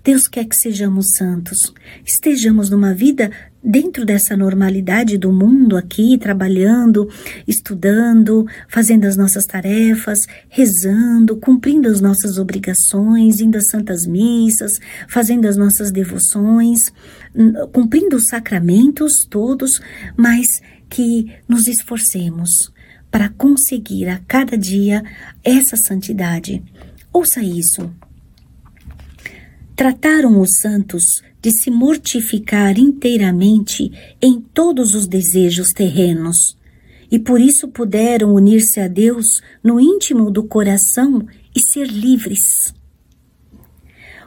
Deus 0.06 0.28
quer 0.28 0.46
que 0.46 0.56
sejamos 0.56 1.16
santos, 1.16 1.74
estejamos 2.06 2.70
numa 2.70 2.94
vida 2.94 3.32
dentro 3.64 4.06
dessa 4.06 4.38
normalidade 4.38 5.18
do 5.18 5.34
mundo 5.34 5.76
aqui, 5.76 6.16
trabalhando, 6.20 7.10
estudando, 7.48 8.46
fazendo 8.70 9.06
as 9.06 9.18
nossas 9.18 9.48
tarefas, 9.48 10.20
rezando, 10.48 11.36
cumprindo 11.38 11.90
as 11.90 12.02
nossas 12.02 12.38
obrigações, 12.38 13.40
indo 13.40 13.58
às 13.58 13.68
santas 13.68 14.06
missas, 14.06 14.74
fazendo 15.08 15.48
as 15.48 15.58
nossas 15.58 15.90
devoções, 15.90 16.94
cumprindo 17.74 18.16
os 18.16 18.28
sacramentos 18.28 19.26
todos, 19.28 19.82
mas 20.16 20.46
que 20.88 21.34
nos 21.50 21.68
esforcemos 21.68 22.72
para 23.10 23.30
conseguir 23.30 24.08
a 24.10 24.20
cada 24.28 24.56
dia 24.56 25.04
essa 25.44 25.76
santidade. 25.76 26.62
Ouça 27.12 27.42
isso. 27.42 27.92
Trataram 29.76 30.40
os 30.40 30.58
santos 30.60 31.22
de 31.42 31.52
se 31.52 31.70
mortificar 31.70 32.80
inteiramente 32.80 33.92
em 34.22 34.40
todos 34.40 34.96
os 34.96 35.06
desejos 35.06 35.74
terrenos, 35.74 36.58
e 37.12 37.20
por 37.20 37.40
isso 37.40 37.68
puderam 37.68 38.34
unir-se 38.34 38.80
a 38.80 38.88
Deus 38.88 39.42
no 39.64 39.80
íntimo 39.80 40.32
do 40.32 40.44
coração 40.44 41.28
e 41.56 41.60
ser 41.60 41.88
livres. 41.88 42.74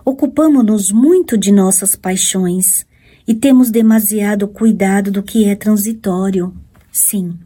Ocupamos-nos 0.05 0.90
muito 0.90 1.37
de 1.37 1.50
nossas 1.50 1.97
paixões 1.97 2.87
e 3.26 3.35
temos 3.35 3.71
demasiado 3.71 4.49
cuidado 4.49 5.11
do 5.11 5.23
que 5.23 5.45
é 5.45 5.55
transitório. 5.55 6.55
Sim, 6.93 7.38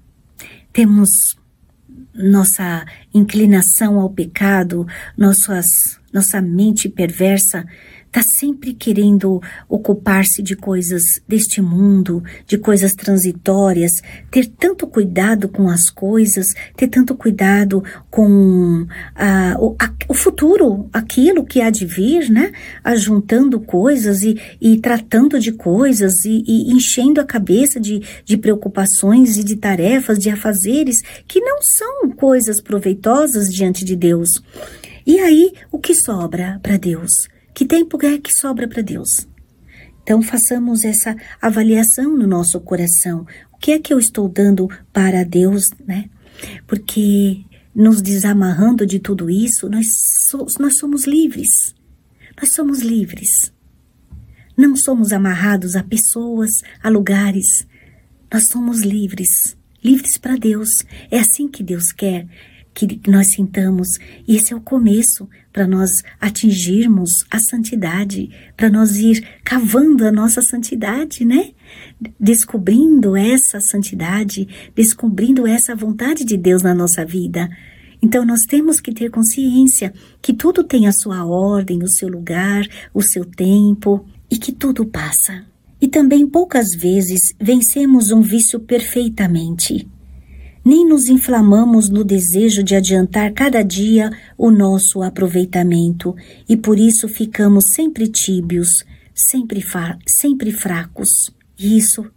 temos 0.73 1.37
nossa 2.15 2.85
inclinação 3.13 3.99
ao 3.99 4.11
pecado, 4.11 4.87
nossas, 5.17 5.99
nossa 6.13 6.41
mente 6.41 6.89
perversa 6.89 7.67
está 8.13 8.23
sempre 8.23 8.75
querendo 8.75 9.41
ocupar-se 9.67 10.43
de 10.43 10.55
coisas 10.55 11.23
deste 11.27 11.63
mundo, 11.63 12.23
de 12.47 12.59
coisas 12.59 12.95
transitórias, 12.95 14.03
ter 14.31 14.49
tanto 14.49 14.87
cuidado 14.87 15.49
com 15.49 15.67
as 15.71 15.89
coisas, 15.89 16.49
ter 16.77 16.89
tanto 16.89 17.15
cuidado 17.15 17.83
com 18.11 18.87
ah, 19.17 19.57
o, 19.59 19.75
a, 19.79 19.91
o, 20.09 20.13
futuro, 20.13 20.91
aquilo 20.93 21.43
que 21.43 21.63
há 21.63 21.71
de 21.71 21.87
vir, 21.87 22.29
né? 22.31 22.53
Ajuntando 22.85 23.59
coisas 23.59 24.23
e, 24.23 24.39
e 24.61 24.77
tratando 24.79 25.41
de 25.41 25.53
coisas 25.53 26.27
e, 26.27 26.45
e 26.47 26.71
enchendo 26.71 27.19
a 27.19 27.25
cabeça 27.25 27.81
de, 27.81 28.03
de 28.27 28.37
preocupações 28.37 29.39
e 29.39 29.43
de 29.43 29.57
tarefas, 29.57 30.19
de 30.19 30.29
afazeres 30.29 31.01
que 31.27 31.41
não 31.41 31.63
são 31.63 32.11
coisas 32.11 32.61
proveitosas 32.61 33.51
diante 33.51 33.87
de 33.87 33.97
Deus. 33.97 34.43
E 35.07 35.19
aí, 35.19 35.53
o 35.71 35.79
que 35.79 35.95
sobra 35.95 36.61
para 36.63 36.77
Deus? 36.77 37.33
Que 37.55 37.65
tempo 37.67 37.99
é 38.05 38.19
que 38.19 38.35
sobra 38.35 38.67
para 38.67 38.83
Deus? 38.83 39.29
Então, 40.03 40.23
façamos 40.23 40.85
essa 40.85 41.17
avaliação 41.41 42.17
no 42.17 42.27
nosso 42.27 42.61
coração. 42.61 43.27
O 43.53 43.59
que 43.59 43.73
é 43.73 43.79
que 43.79 43.93
eu 43.93 43.99
estou 43.99 44.29
dando 44.29 44.69
para 44.93 45.25
Deus, 45.25 45.71
né? 45.87 46.11
Porque 46.67 47.45
nos 47.75 48.03
desamarrando 48.03 48.85
de 48.85 48.99
tudo 48.99 49.31
isso, 49.31 49.69
nós, 49.69 49.87
so, 50.29 50.47
nós 50.59 50.77
somos 50.77 51.05
livres. 51.05 51.75
Nós 52.41 52.53
somos 52.53 52.81
livres. 52.81 53.53
Não 54.57 54.77
somos 54.77 55.13
amarrados 55.13 55.77
a 55.77 55.83
pessoas, 55.83 56.63
a 56.83 56.89
lugares. 56.89 57.67
Nós 58.33 58.49
somos 58.49 58.81
livres. 58.81 59.57
Livres 59.85 60.17
para 60.19 60.37
Deus. 60.37 60.85
É 61.11 61.19
assim 61.19 61.49
que 61.49 61.63
Deus 61.63 61.93
quer 61.93 62.27
que 62.75 63.01
nós 63.09 63.33
sintamos. 63.33 63.99
Esse 64.27 64.53
é 64.53 64.57
o 64.57 64.61
começo 64.61 65.29
para 65.53 65.67
nós 65.67 66.03
atingirmos 66.21 67.25
a 67.31 67.39
santidade, 67.39 68.31
para 68.57 68.71
nós 68.71 68.97
ir 68.97 69.27
cavando 69.45 70.07
a 70.07 70.13
nossa 70.13 70.41
santidade, 70.41 71.25
né? 71.25 71.51
Descobrindo 72.19 73.17
essa 73.17 73.61
santidade, 73.61 74.49
descobrindo 74.75 75.47
essa 75.47 75.75
vontade 75.75 76.25
de 76.25 76.37
Deus 76.37 76.63
na 76.63 76.75
nossa 76.75 77.05
vida. 77.05 77.49
Então 78.01 78.25
nós 78.25 78.45
temos 78.45 78.81
que 78.81 78.93
ter 78.93 79.11
consciência 79.11 79.93
que 80.21 80.33
tudo 80.33 80.65
tem 80.65 80.87
a 80.87 80.93
sua 80.93 81.25
ordem, 81.25 81.83
o 81.83 81.89
seu 81.89 82.09
lugar, 82.09 82.67
o 82.93 83.03
seu 83.03 83.25
tempo 83.25 84.05
e 84.31 84.37
que 84.37 84.51
tudo 84.51 84.85
passa. 84.87 85.45
E 85.81 85.89
também 85.89 86.27
poucas 86.27 86.75
vezes 86.75 87.35
vencemos 87.41 88.11
um 88.11 88.21
vício 88.21 88.59
perfeitamente 88.59 89.89
nem 90.65 90.87
nos 90.89 91.09
inflamamos 91.09 91.89
no 91.89 92.05
desejo 92.05 92.63
de 92.63 92.77
adiantar 92.77 93.33
cada 93.33 93.63
dia 93.63 94.11
o 94.39 94.51
nosso 94.51 95.03
aproveitamento 95.03 96.15
e 96.49 96.57
por 96.57 96.79
isso 96.79 97.09
ficamos 97.09 97.73
sempre 97.73 98.09
tíbios, 98.09 98.85
sempre, 99.15 99.65
sempre 100.07 100.53
fracos. 100.53 101.31
E 101.59 101.77
isso 101.77 102.09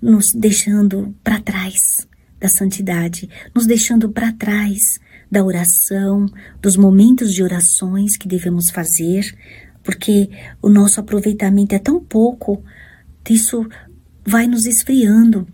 nos 0.00 0.32
deixando 0.32 1.14
para 1.22 1.40
trás 1.40 2.08
da 2.40 2.48
santidade, 2.48 3.28
nos 3.54 3.66
deixando 3.66 4.10
para 4.10 4.32
trás 4.32 4.98
da 5.30 5.44
oração, 5.44 6.26
dos 6.60 6.76
momentos 6.76 7.34
de 7.34 7.42
orações 7.42 8.16
que 8.16 8.26
devemos 8.26 8.70
fazer, 8.70 9.24
porque 9.84 10.30
o 10.60 10.68
nosso 10.68 10.98
aproveitamento 11.00 11.74
é 11.74 11.78
tão 11.78 12.00
pouco, 12.00 12.64
isso 13.28 13.68
vai 14.26 14.46
nos 14.46 14.66
esfriando 14.66 15.46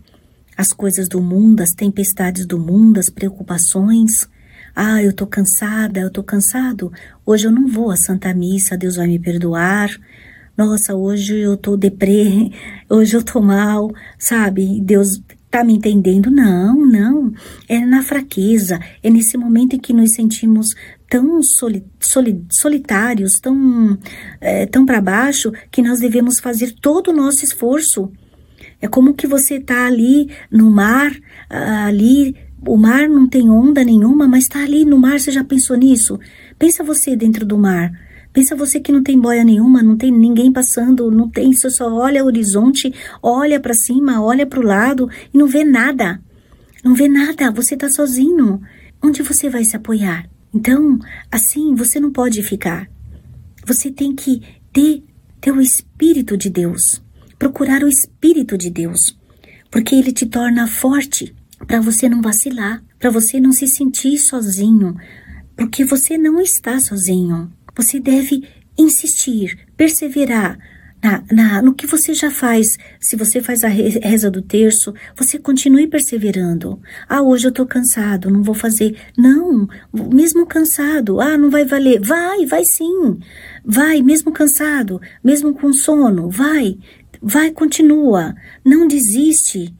as 0.57 0.73
coisas 0.73 1.07
do 1.07 1.21
mundo, 1.21 1.61
as 1.61 1.71
tempestades 1.71 2.47
do 2.47 2.57
mundo, 2.57 2.99
as 2.99 3.11
preocupações. 3.11 4.27
Ah, 4.75 5.03
eu 5.03 5.13
tô 5.13 5.27
cansada, 5.27 5.99
eu 5.99 6.09
tô 6.09 6.23
cansado. 6.23 6.91
Hoje 7.23 7.45
eu 7.45 7.51
não 7.51 7.67
vou 7.67 7.91
à 7.91 7.95
Santa 7.95 8.33
Missa, 8.33 8.75
Deus 8.75 8.95
vai 8.95 9.05
me 9.05 9.19
perdoar. 9.19 9.89
Nossa, 10.57 10.95
hoje 10.95 11.37
eu 11.37 11.55
tô 11.55 11.77
deprê, 11.77 12.51
hoje 12.89 13.15
eu 13.15 13.23
tô 13.23 13.39
mal, 13.39 13.91
sabe? 14.17 14.81
Deus 14.81 15.21
tá 15.51 15.63
me 15.63 15.75
entendendo? 15.75 16.31
Não, 16.31 16.83
não. 16.83 17.31
É 17.69 17.79
na 17.85 18.01
fraqueza, 18.01 18.79
é 19.03 19.09
nesse 19.11 19.37
momento 19.37 19.75
em 19.75 19.79
que 19.79 19.93
nos 19.93 20.13
sentimos 20.13 20.75
tão 21.07 21.41
soli, 21.43 21.85
soli, 21.99 22.43
solitários, 22.49 23.39
tão, 23.39 23.97
é, 24.41 24.65
tão 24.65 24.85
para 24.85 24.99
baixo, 24.99 25.51
que 25.71 25.83
nós 25.83 25.99
devemos 25.99 26.39
fazer 26.39 26.73
todo 26.81 27.11
o 27.11 27.15
nosso 27.15 27.45
esforço 27.45 28.11
é 28.81 28.87
como 28.87 29.13
que 29.13 29.25
você 29.27 29.55
está 29.55 29.85
ali 29.85 30.29
no 30.51 30.69
mar, 30.69 31.11
ali, 31.49 32.35
o 32.65 32.77
mar 32.77 33.09
não 33.09 33.27
tem 33.27 33.49
onda 33.49 33.83
nenhuma, 33.83 34.27
mas 34.27 34.43
está 34.43 34.63
ali 34.63 34.85
no 34.85 34.99
mar, 34.99 35.19
você 35.19 35.31
já 35.31 35.43
pensou 35.43 35.75
nisso? 35.75 36.19
Pensa 36.59 36.83
você 36.83 37.15
dentro 37.15 37.45
do 37.45 37.57
mar. 37.57 37.91
Pensa 38.31 38.55
você 38.55 38.79
que 38.79 38.91
não 38.91 39.01
tem 39.01 39.19
boia 39.19 39.43
nenhuma, 39.43 39.81
não 39.81 39.97
tem 39.97 40.11
ninguém 40.11 40.51
passando, 40.51 41.09
não 41.09 41.27
tem, 41.27 41.51
você 41.53 41.71
só 41.71 41.91
olha 41.91 42.23
o 42.23 42.27
horizonte, 42.27 42.93
olha 43.21 43.59
para 43.59 43.73
cima, 43.73 44.21
olha 44.21 44.45
para 44.45 44.59
o 44.59 44.63
lado 44.63 45.09
e 45.33 45.37
não 45.37 45.47
vê 45.47 45.63
nada. 45.63 46.21
Não 46.83 46.93
vê 46.93 47.07
nada, 47.07 47.49
você 47.49 47.73
está 47.73 47.89
sozinho. 47.89 48.61
Onde 49.03 49.23
você 49.23 49.49
vai 49.49 49.63
se 49.63 49.75
apoiar? 49.75 50.29
Então, 50.53 50.99
assim, 51.31 51.73
você 51.73 51.99
não 51.99 52.11
pode 52.11 52.43
ficar. 52.43 52.87
Você 53.65 53.91
tem 53.91 54.13
que 54.13 54.41
ter, 54.71 55.03
o 55.51 55.61
Espírito 55.61 56.37
de 56.37 56.49
Deus 56.49 57.01
procurar 57.37 57.83
o 57.83 57.87
Espírito 57.87 58.57
de 58.57 58.69
Deus, 58.69 59.17
porque 59.71 59.95
ele 59.95 60.11
te 60.11 60.25
torna 60.25 60.67
forte 60.67 61.35
para 61.65 61.81
você 61.81 62.07
não 62.07 62.21
vacilar, 62.21 62.83
para 62.99 63.09
você 63.09 63.39
não 63.39 63.51
se 63.51 63.67
sentir 63.67 64.17
sozinho, 64.17 64.95
porque 65.55 65.83
você 65.83 66.17
não 66.17 66.39
está 66.39 66.79
sozinho. 66.79 67.51
Você 67.75 67.99
deve 67.99 68.47
insistir, 68.77 69.57
perseverar, 69.75 70.57
na, 71.03 71.23
na, 71.31 71.61
no 71.61 71.73
que 71.73 71.85
você 71.85 72.13
já 72.13 72.29
faz. 72.31 72.77
Se 72.99 73.15
você 73.15 73.41
faz 73.41 73.63
a 73.63 73.67
reza 73.67 74.29
do 74.29 74.41
terço, 74.41 74.93
você 75.15 75.37
continue 75.37 75.87
perseverando. 75.87 76.79
Ah, 77.07 77.21
hoje 77.21 77.47
eu 77.47 77.51
tô 77.51 77.65
cansado, 77.65 78.29
não 78.29 78.43
vou 78.43 78.55
fazer. 78.55 78.97
Não, 79.17 79.67
mesmo 79.93 80.45
cansado, 80.45 81.21
ah, 81.21 81.37
não 81.37 81.49
vai 81.49 81.65
valer. 81.65 81.99
Vai, 82.01 82.45
vai 82.45 82.65
sim. 82.65 83.19
Vai, 83.63 84.01
mesmo 84.01 84.31
cansado, 84.31 84.99
mesmo 85.23 85.53
com 85.53 85.71
sono, 85.71 86.29
vai. 86.29 86.77
Vai, 87.21 87.51
continua. 87.51 88.35
Não 88.63 88.87
desiste. 88.87 89.73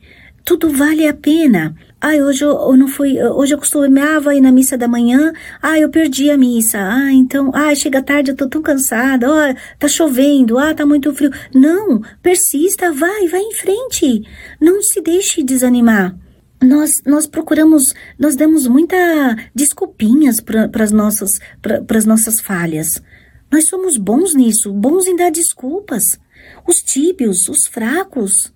Tudo 0.43 0.69
vale 0.69 1.07
a 1.07 1.13
pena. 1.13 1.75
Ai, 1.99 2.21
hoje 2.21 2.45
eu, 2.45 2.51
eu 2.51 2.77
não 2.77 2.87
fui, 2.87 3.21
hoje 3.21 3.55
eu 3.55 3.57
costumava 3.57 4.35
ir 4.35 4.39
na 4.39 4.51
missa 4.51 4.77
da 4.77 4.87
manhã, 4.87 5.33
ah, 5.61 5.79
eu 5.79 5.89
perdi 5.89 6.29
a 6.29 6.37
missa, 6.37 6.77
ah, 6.79 7.11
então, 7.11 7.51
ah, 7.55 7.73
chega 7.73 8.03
tarde, 8.03 8.31
eu 8.31 8.35
tô 8.35 8.47
tão 8.47 8.61
cansada, 8.61 9.27
ó, 9.27 9.33
oh, 9.33 9.55
tá 9.79 9.87
chovendo, 9.87 10.59
ah, 10.59 10.75
tá 10.75 10.85
muito 10.85 11.11
frio. 11.13 11.31
Não, 11.53 12.01
persista, 12.21 12.91
vai, 12.91 13.27
vai 13.27 13.41
em 13.41 13.53
frente. 13.53 14.21
Não 14.61 14.81
se 14.81 15.01
deixe 15.01 15.43
desanimar. 15.43 16.15
Nós, 16.61 17.01
nós 17.05 17.27
procuramos, 17.27 17.93
nós 18.17 18.35
damos 18.35 18.67
muita 18.67 18.95
desculpinhas 19.53 20.39
para 20.39 20.69
as 20.83 20.91
nossas, 20.91 21.39
para 21.61 21.97
as 21.97 22.05
nossas 22.05 22.39
falhas. 22.39 23.01
Nós 23.51 23.65
somos 23.65 23.97
bons 23.97 24.33
nisso, 24.33 24.71
bons 24.73 25.07
em 25.07 25.15
dar 25.15 25.31
desculpas. 25.31 26.19
Os 26.67 26.81
tíbios, 26.81 27.47
os 27.47 27.65
fracos. 27.65 28.53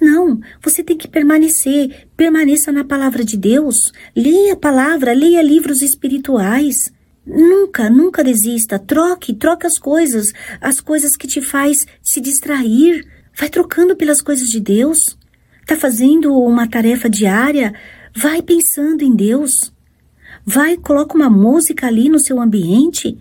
Não, 0.00 0.38
você 0.62 0.82
tem 0.82 0.96
que 0.96 1.08
permanecer, 1.08 2.08
permaneça 2.16 2.70
na 2.70 2.84
palavra 2.84 3.24
de 3.24 3.36
Deus, 3.36 3.92
leia 4.14 4.52
a 4.52 4.56
palavra, 4.56 5.14
leia 5.14 5.42
livros 5.42 5.82
espirituais. 5.82 6.92
Nunca, 7.26 7.90
nunca 7.90 8.22
desista, 8.22 8.78
troque, 8.78 9.34
troque 9.34 9.66
as 9.66 9.78
coisas, 9.78 10.32
as 10.60 10.80
coisas 10.80 11.16
que 11.16 11.26
te 11.26 11.40
faz 11.40 11.86
se 12.02 12.20
distrair. 12.20 13.06
Vai 13.36 13.48
trocando 13.48 13.96
pelas 13.96 14.22
coisas 14.22 14.48
de 14.48 14.60
Deus. 14.60 15.16
Tá 15.66 15.76
fazendo 15.76 16.34
uma 16.38 16.66
tarefa 16.66 17.08
diária? 17.08 17.74
Vai 18.16 18.40
pensando 18.40 19.02
em 19.02 19.14
Deus. 19.14 19.72
Vai, 20.44 20.76
coloca 20.76 21.14
uma 21.14 21.28
música 21.28 21.86
ali 21.86 22.08
no 22.08 22.18
seu 22.18 22.40
ambiente 22.40 23.18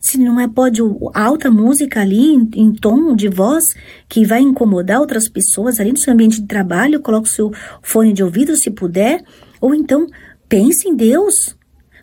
se 0.00 0.16
não 0.16 0.38
é 0.38 0.46
pode 0.46 0.80
alta 1.12 1.50
música 1.50 2.00
ali 2.00 2.34
em, 2.34 2.48
em, 2.54 2.72
tom 2.72 3.16
de 3.16 3.28
voz 3.28 3.74
que 4.08 4.24
vai 4.24 4.40
incomodar 4.40 5.00
outras 5.00 5.28
pessoas 5.28 5.80
ali 5.80 5.90
no 5.90 5.98
seu 5.98 6.12
ambiente 6.12 6.40
de 6.40 6.46
trabalho, 6.46 7.00
coloque 7.00 7.28
o 7.28 7.32
seu 7.32 7.52
fone 7.82 8.12
de 8.12 8.22
ouvido 8.22 8.56
se 8.56 8.70
puder, 8.70 9.24
ou 9.60 9.74
então 9.74 10.06
pense 10.48 10.88
em 10.88 10.94
Deus. 10.94 11.56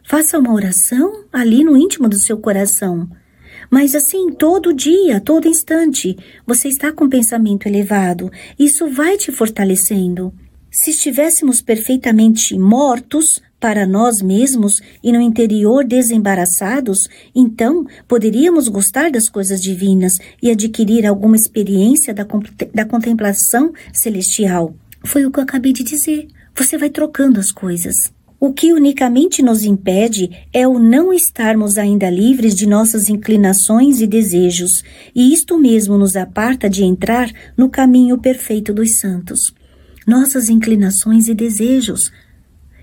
Faça 0.04 0.38
uma 0.38 0.54
oração 0.54 1.26
ali 1.32 1.64
no 1.64 1.76
íntimo 1.76 2.08
do 2.08 2.18
seu 2.18 2.38
coração. 2.38 3.10
Mas 3.72 3.96
assim, 3.96 4.32
todo 4.32 4.74
dia, 4.74 5.20
todo 5.20 5.48
instante, 5.48 6.16
você 6.46 6.68
está 6.68 6.92
com 6.92 7.06
um 7.06 7.10
pensamento 7.10 7.66
elevado. 7.66 8.30
Isso 8.60 8.88
vai 8.88 9.18
te 9.18 9.32
fortalecendo. 9.32 10.34
Se 10.78 10.90
estivéssemos 10.90 11.62
perfeitamente 11.62 12.60
mortos, 12.60 13.42
para 13.62 13.88
nós 13.88 14.22
mesmos 14.22 14.82
e 15.02 15.10
no 15.10 15.22
interior 15.22 15.86
desembaraçados, 15.86 17.08
então 17.34 17.88
poderíamos 18.10 18.68
gostar 18.68 19.10
das 19.10 19.30
coisas 19.30 19.62
divinas 19.62 20.18
e 20.44 20.52
adquirir 20.52 21.06
alguma 21.06 21.38
experiência 21.38 22.14
da, 22.14 22.28
da 22.74 22.84
contemplação 22.84 23.72
celestial. 23.94 24.76
Foi 25.06 25.26
o 25.26 25.32
que 25.32 25.40
eu 25.40 25.44
acabei 25.44 25.72
de 25.72 25.82
dizer. 25.82 26.28
Você 26.54 26.78
vai 26.78 26.90
trocando 26.90 27.40
as 27.40 27.54
coisas. 27.54 27.96
O 28.38 28.52
que 28.52 28.74
unicamente 28.74 29.42
nos 29.42 29.64
impede 29.64 30.30
é 30.52 30.68
o 30.68 30.78
não 30.78 31.14
estarmos 31.14 31.78
ainda 31.78 32.10
livres 32.10 32.54
de 32.54 32.68
nossas 32.68 33.08
inclinações 33.08 34.02
e 34.02 34.06
desejos, 34.06 34.84
e 35.16 35.34
isto 35.34 35.58
mesmo 35.58 35.98
nos 35.98 36.18
aparta 36.18 36.70
de 36.70 36.84
entrar 36.84 37.32
no 37.56 37.70
caminho 37.70 38.18
perfeito 38.18 38.74
dos 38.74 39.00
santos. 39.00 39.54
Nossas 40.06 40.50
inclinações 40.50 41.28
e 41.28 41.34
desejos, 41.34 42.12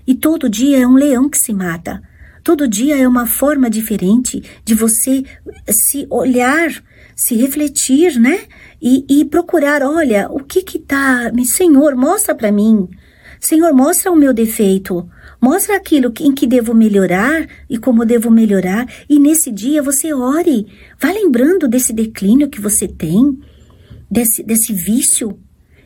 e 0.05 0.13
todo 0.13 0.49
dia 0.49 0.79
é 0.79 0.87
um 0.87 0.95
leão 0.95 1.29
que 1.29 1.37
se 1.37 1.53
mata. 1.53 2.01
Todo 2.43 2.67
dia 2.67 2.97
é 2.97 3.07
uma 3.07 3.25
forma 3.25 3.69
diferente 3.69 4.43
de 4.65 4.75
você 4.75 5.23
se 5.69 6.05
olhar, 6.09 6.69
se 7.15 7.35
refletir, 7.35 8.19
né? 8.19 8.41
E, 8.81 9.05
e 9.09 9.25
procurar, 9.25 9.81
olha, 9.81 10.27
o 10.29 10.39
que 10.43 10.61
que 10.61 10.77
tá, 10.77 11.31
Senhor, 11.45 11.95
mostra 11.95 12.35
para 12.35 12.51
mim. 12.51 12.89
Senhor, 13.39 13.73
mostra 13.73 14.11
o 14.11 14.15
meu 14.15 14.33
defeito. 14.33 15.09
Mostra 15.41 15.77
aquilo 15.77 16.11
em 16.19 16.33
que 16.33 16.45
devo 16.45 16.73
melhorar 16.73 17.47
e 17.69 17.77
como 17.77 18.05
devo 18.05 18.29
melhorar. 18.29 18.87
E 19.09 19.19
nesse 19.19 19.49
dia 19.49 19.81
você 19.81 20.13
ore. 20.13 20.67
Vá 20.99 21.11
lembrando 21.11 21.67
desse 21.67 21.93
declínio 21.93 22.49
que 22.49 22.59
você 22.59 22.89
tem, 22.89 23.39
desse, 24.11 24.43
desse 24.43 24.73
vício. 24.73 25.39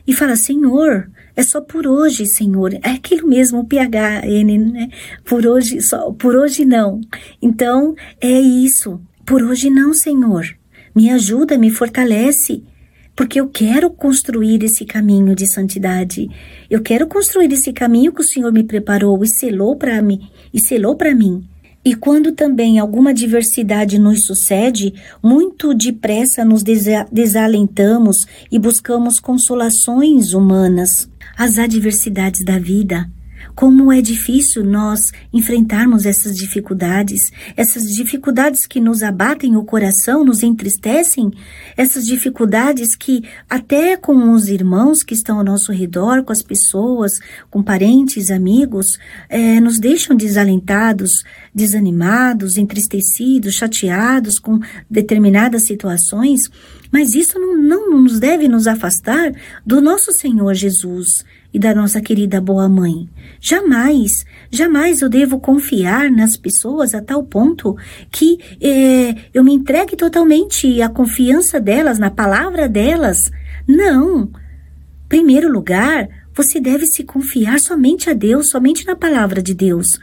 E 0.06 0.12
fala, 0.12 0.34
Senhor, 0.34 1.08
é 1.38 1.42
só 1.44 1.60
por 1.60 1.86
hoje, 1.86 2.26
Senhor. 2.26 2.74
É 2.82 2.90
aquilo 2.90 3.28
mesmo, 3.28 3.60
o 3.60 3.64
PHN, 3.64 4.72
né? 4.72 4.88
Por 5.24 5.46
hoje, 5.46 5.80
só, 5.80 6.10
por 6.10 6.34
hoje 6.34 6.64
não. 6.64 7.00
Então, 7.40 7.94
é 8.20 8.40
isso. 8.40 9.00
Por 9.24 9.44
hoje 9.44 9.70
não, 9.70 9.94
Senhor. 9.94 10.44
Me 10.92 11.10
ajuda, 11.10 11.56
me 11.56 11.70
fortalece, 11.70 12.64
porque 13.14 13.40
eu 13.40 13.48
quero 13.48 13.88
construir 13.88 14.64
esse 14.64 14.84
caminho 14.84 15.36
de 15.36 15.46
santidade. 15.46 16.28
Eu 16.68 16.82
quero 16.82 17.06
construir 17.06 17.52
esse 17.52 17.72
caminho 17.72 18.12
que 18.12 18.20
o 18.20 18.24
Senhor 18.24 18.52
me 18.52 18.64
preparou 18.64 19.22
e 19.22 19.28
selou 19.28 19.76
para 19.76 20.02
mim, 20.02 20.28
e 20.52 20.58
selou 20.58 20.96
para 20.96 21.14
mim. 21.14 21.48
E 21.84 21.94
quando 21.94 22.32
também 22.32 22.80
alguma 22.80 23.10
adversidade 23.10 23.96
nos 23.96 24.26
sucede, 24.26 24.92
muito 25.22 25.72
depressa 25.72 26.44
nos 26.44 26.64
desalentamos 26.64 28.26
e 28.50 28.58
buscamos 28.58 29.20
consolações 29.20 30.32
humanas. 30.32 31.08
As 31.38 31.56
adversidades 31.56 32.44
da 32.44 32.58
vida 32.58 33.08
como 33.54 33.92
é 33.92 34.00
difícil 34.00 34.64
nós 34.64 35.12
enfrentarmos 35.32 36.06
essas 36.06 36.36
dificuldades, 36.36 37.32
essas 37.56 37.94
dificuldades 37.94 38.66
que 38.66 38.80
nos 38.80 39.02
abatem 39.02 39.56
o 39.56 39.64
coração, 39.64 40.24
nos 40.24 40.42
entristecem, 40.42 41.32
essas 41.76 42.06
dificuldades 42.06 42.94
que 42.94 43.22
até 43.48 43.96
com 43.96 44.32
os 44.32 44.48
irmãos 44.48 45.02
que 45.02 45.14
estão 45.14 45.38
ao 45.38 45.44
nosso 45.44 45.72
redor, 45.72 46.22
com 46.22 46.32
as 46.32 46.42
pessoas, 46.42 47.20
com 47.50 47.62
parentes, 47.62 48.30
amigos, 48.30 48.98
é, 49.28 49.60
nos 49.60 49.78
deixam 49.78 50.16
desalentados, 50.16 51.24
desanimados, 51.54 52.56
entristecidos, 52.56 53.54
chateados 53.54 54.38
com 54.38 54.60
determinadas 54.90 55.64
situações, 55.64 56.48
mas 56.92 57.14
isso 57.14 57.38
não, 57.38 57.56
não 57.56 58.02
nos 58.02 58.18
deve 58.18 58.48
nos 58.48 58.66
afastar 58.66 59.32
do 59.64 59.80
nosso 59.80 60.12
Senhor 60.12 60.54
Jesus 60.54 61.24
e 61.52 61.58
da 61.58 61.74
nossa 61.74 62.00
querida 62.00 62.40
boa 62.40 62.68
mãe. 62.68 63.08
Jamais, 63.40 64.24
jamais 64.50 65.00
eu 65.00 65.08
devo 65.08 65.40
confiar 65.40 66.10
nas 66.10 66.36
pessoas 66.36 66.94
a 66.94 67.00
tal 67.00 67.22
ponto 67.22 67.76
que 68.10 68.38
é, 68.60 69.14
eu 69.32 69.42
me 69.42 69.52
entregue 69.52 69.96
totalmente 69.96 70.82
à 70.82 70.88
confiança 70.88 71.60
delas, 71.60 71.98
na 71.98 72.10
palavra 72.10 72.68
delas. 72.68 73.30
Não. 73.66 74.30
Primeiro 75.08 75.50
lugar, 75.50 76.08
você 76.34 76.60
deve 76.60 76.86
se 76.86 77.02
confiar 77.02 77.58
somente 77.58 78.10
a 78.10 78.12
Deus, 78.12 78.50
somente 78.50 78.86
na 78.86 78.94
palavra 78.94 79.42
de 79.42 79.54
Deus 79.54 79.98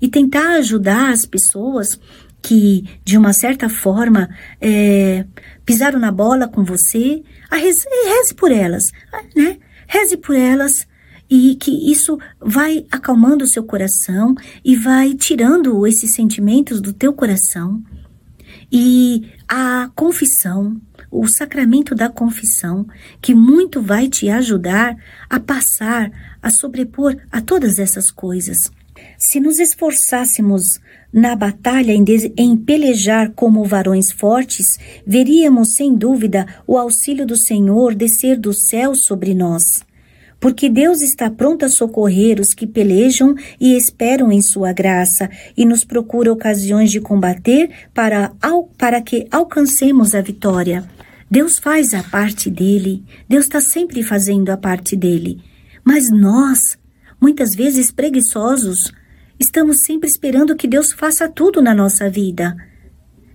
e 0.00 0.08
tentar 0.08 0.56
ajudar 0.56 1.10
as 1.10 1.26
pessoas 1.26 1.98
que, 2.42 2.84
de 3.04 3.18
uma 3.18 3.32
certa 3.32 3.68
forma, 3.68 4.28
é, 4.60 5.26
pisaram 5.64 5.98
na 5.98 6.10
bola 6.10 6.48
com 6.48 6.64
você, 6.64 7.22
a 7.50 7.56
reze, 7.56 7.86
reze 8.06 8.34
por 8.34 8.50
elas, 8.50 8.92
né? 9.36 9.58
Reze 9.86 10.16
por 10.16 10.34
elas, 10.34 10.86
e 11.30 11.54
que 11.54 11.70
isso 11.70 12.18
vai 12.40 12.84
acalmando 12.90 13.44
o 13.44 13.48
seu 13.48 13.62
coração 13.62 14.34
e 14.64 14.74
vai 14.74 15.14
tirando 15.14 15.86
esses 15.86 16.12
sentimentos 16.12 16.80
do 16.80 16.92
teu 16.92 17.12
coração. 17.12 17.80
E 18.72 19.30
a 19.48 19.90
confissão, 19.94 20.80
o 21.10 21.28
sacramento 21.28 21.94
da 21.94 22.08
confissão, 22.08 22.84
que 23.22 23.32
muito 23.32 23.80
vai 23.80 24.08
te 24.08 24.28
ajudar 24.28 24.96
a 25.28 25.38
passar, 25.38 26.10
a 26.42 26.50
sobrepor 26.50 27.16
a 27.30 27.40
todas 27.40 27.78
essas 27.78 28.10
coisas. 28.10 28.58
Se 29.16 29.38
nos 29.40 29.58
esforçássemos 29.60 30.80
na 31.12 31.34
batalha 31.34 31.92
em, 31.92 32.04
em, 32.36 32.56
pelejar 32.56 33.32
como 33.34 33.64
varões 33.64 34.10
fortes, 34.12 34.78
veríamos 35.06 35.74
sem 35.74 35.96
dúvida 35.96 36.46
o 36.66 36.76
auxílio 36.76 37.26
do 37.26 37.36
Senhor 37.36 37.94
descer 37.94 38.38
do 38.38 38.52
céu 38.52 38.94
sobre 38.94 39.32
nós 39.32 39.84
porque 40.40 40.70
Deus 40.70 41.02
está 41.02 41.30
pronto 41.30 41.64
a 41.66 41.68
socorrer 41.68 42.40
os 42.40 42.54
que 42.54 42.66
pelejam 42.66 43.34
e 43.60 43.76
esperam 43.76 44.32
em 44.32 44.40
sua 44.40 44.72
graça 44.72 45.28
e 45.54 45.66
nos 45.66 45.84
procura 45.84 46.32
ocasiões 46.32 46.90
de 46.90 47.00
combater 47.00 47.70
para, 47.92 48.32
para 48.78 49.02
que 49.02 49.28
alcancemos 49.30 50.14
a 50.14 50.22
vitória. 50.22 50.88
Deus 51.30 51.58
faz 51.58 51.92
a 51.94 52.02
parte 52.02 52.50
dele, 52.50 53.04
Deus 53.28 53.44
está 53.44 53.60
sempre 53.60 54.02
fazendo 54.02 54.48
a 54.48 54.56
parte 54.56 54.96
dele. 54.96 55.40
Mas 55.84 56.10
nós, 56.10 56.78
muitas 57.20 57.54
vezes 57.54 57.92
preguiçosos, 57.92 58.92
estamos 59.38 59.84
sempre 59.84 60.08
esperando 60.08 60.56
que 60.56 60.66
Deus 60.66 60.90
faça 60.90 61.28
tudo 61.28 61.62
na 61.62 61.74
nossa 61.74 62.08
vida. 62.08 62.56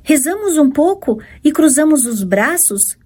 Rezamos 0.04 0.58
um 0.58 0.70
pouco 0.70 1.22
e 1.44 1.52
cruzamos 1.52 2.06
os 2.06 2.24
braços 2.24 2.98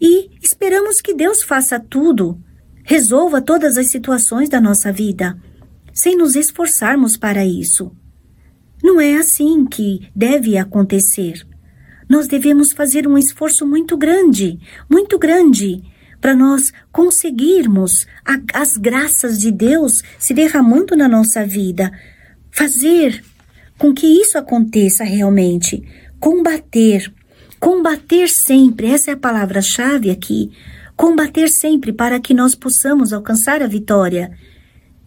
e 0.00 0.30
esperamos 0.42 1.00
que 1.00 1.14
Deus 1.14 1.42
faça 1.42 1.80
tudo, 1.80 2.38
resolva 2.84 3.40
todas 3.40 3.78
as 3.78 3.88
situações 3.88 4.48
da 4.48 4.60
nossa 4.60 4.92
vida, 4.92 5.36
sem 5.92 6.16
nos 6.16 6.36
esforçarmos 6.36 7.16
para 7.16 7.44
isso. 7.44 7.90
Não 8.82 9.00
é 9.00 9.16
assim 9.16 9.64
que 9.64 10.08
deve 10.14 10.58
acontecer. 10.58 11.46
Nós 12.08 12.28
devemos 12.28 12.72
fazer 12.72 13.08
um 13.08 13.16
esforço 13.16 13.66
muito 13.66 13.96
grande, 13.96 14.60
muito 14.88 15.18
grande, 15.18 15.82
para 16.20 16.36
nós 16.36 16.72
conseguirmos 16.92 18.06
a, 18.24 18.38
as 18.60 18.76
graças 18.76 19.38
de 19.38 19.50
Deus 19.50 20.02
se 20.18 20.34
derramando 20.34 20.94
na 20.94 21.08
nossa 21.08 21.46
vida, 21.46 21.90
fazer 22.50 23.24
com 23.78 23.94
que 23.94 24.06
isso 24.06 24.36
aconteça 24.36 25.04
realmente, 25.04 25.82
combater, 26.20 27.12
combater 27.58 28.28
sempre, 28.28 28.88
essa 28.88 29.10
é 29.10 29.14
a 29.14 29.18
palavra-chave 29.18 30.10
aqui, 30.10 30.50
combater 30.96 31.48
sempre 31.48 31.92
para 31.92 32.20
que 32.20 32.34
nós 32.34 32.54
possamos 32.54 33.12
alcançar 33.12 33.62
a 33.62 33.66
vitória. 33.66 34.36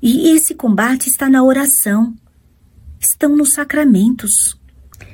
E 0.02 0.30
esse 0.30 0.54
combate 0.54 1.10
está 1.10 1.30
na 1.30 1.44
oração 1.44 2.14
estão 3.00 3.36
nos 3.36 3.54
sacramentos. 3.54 4.60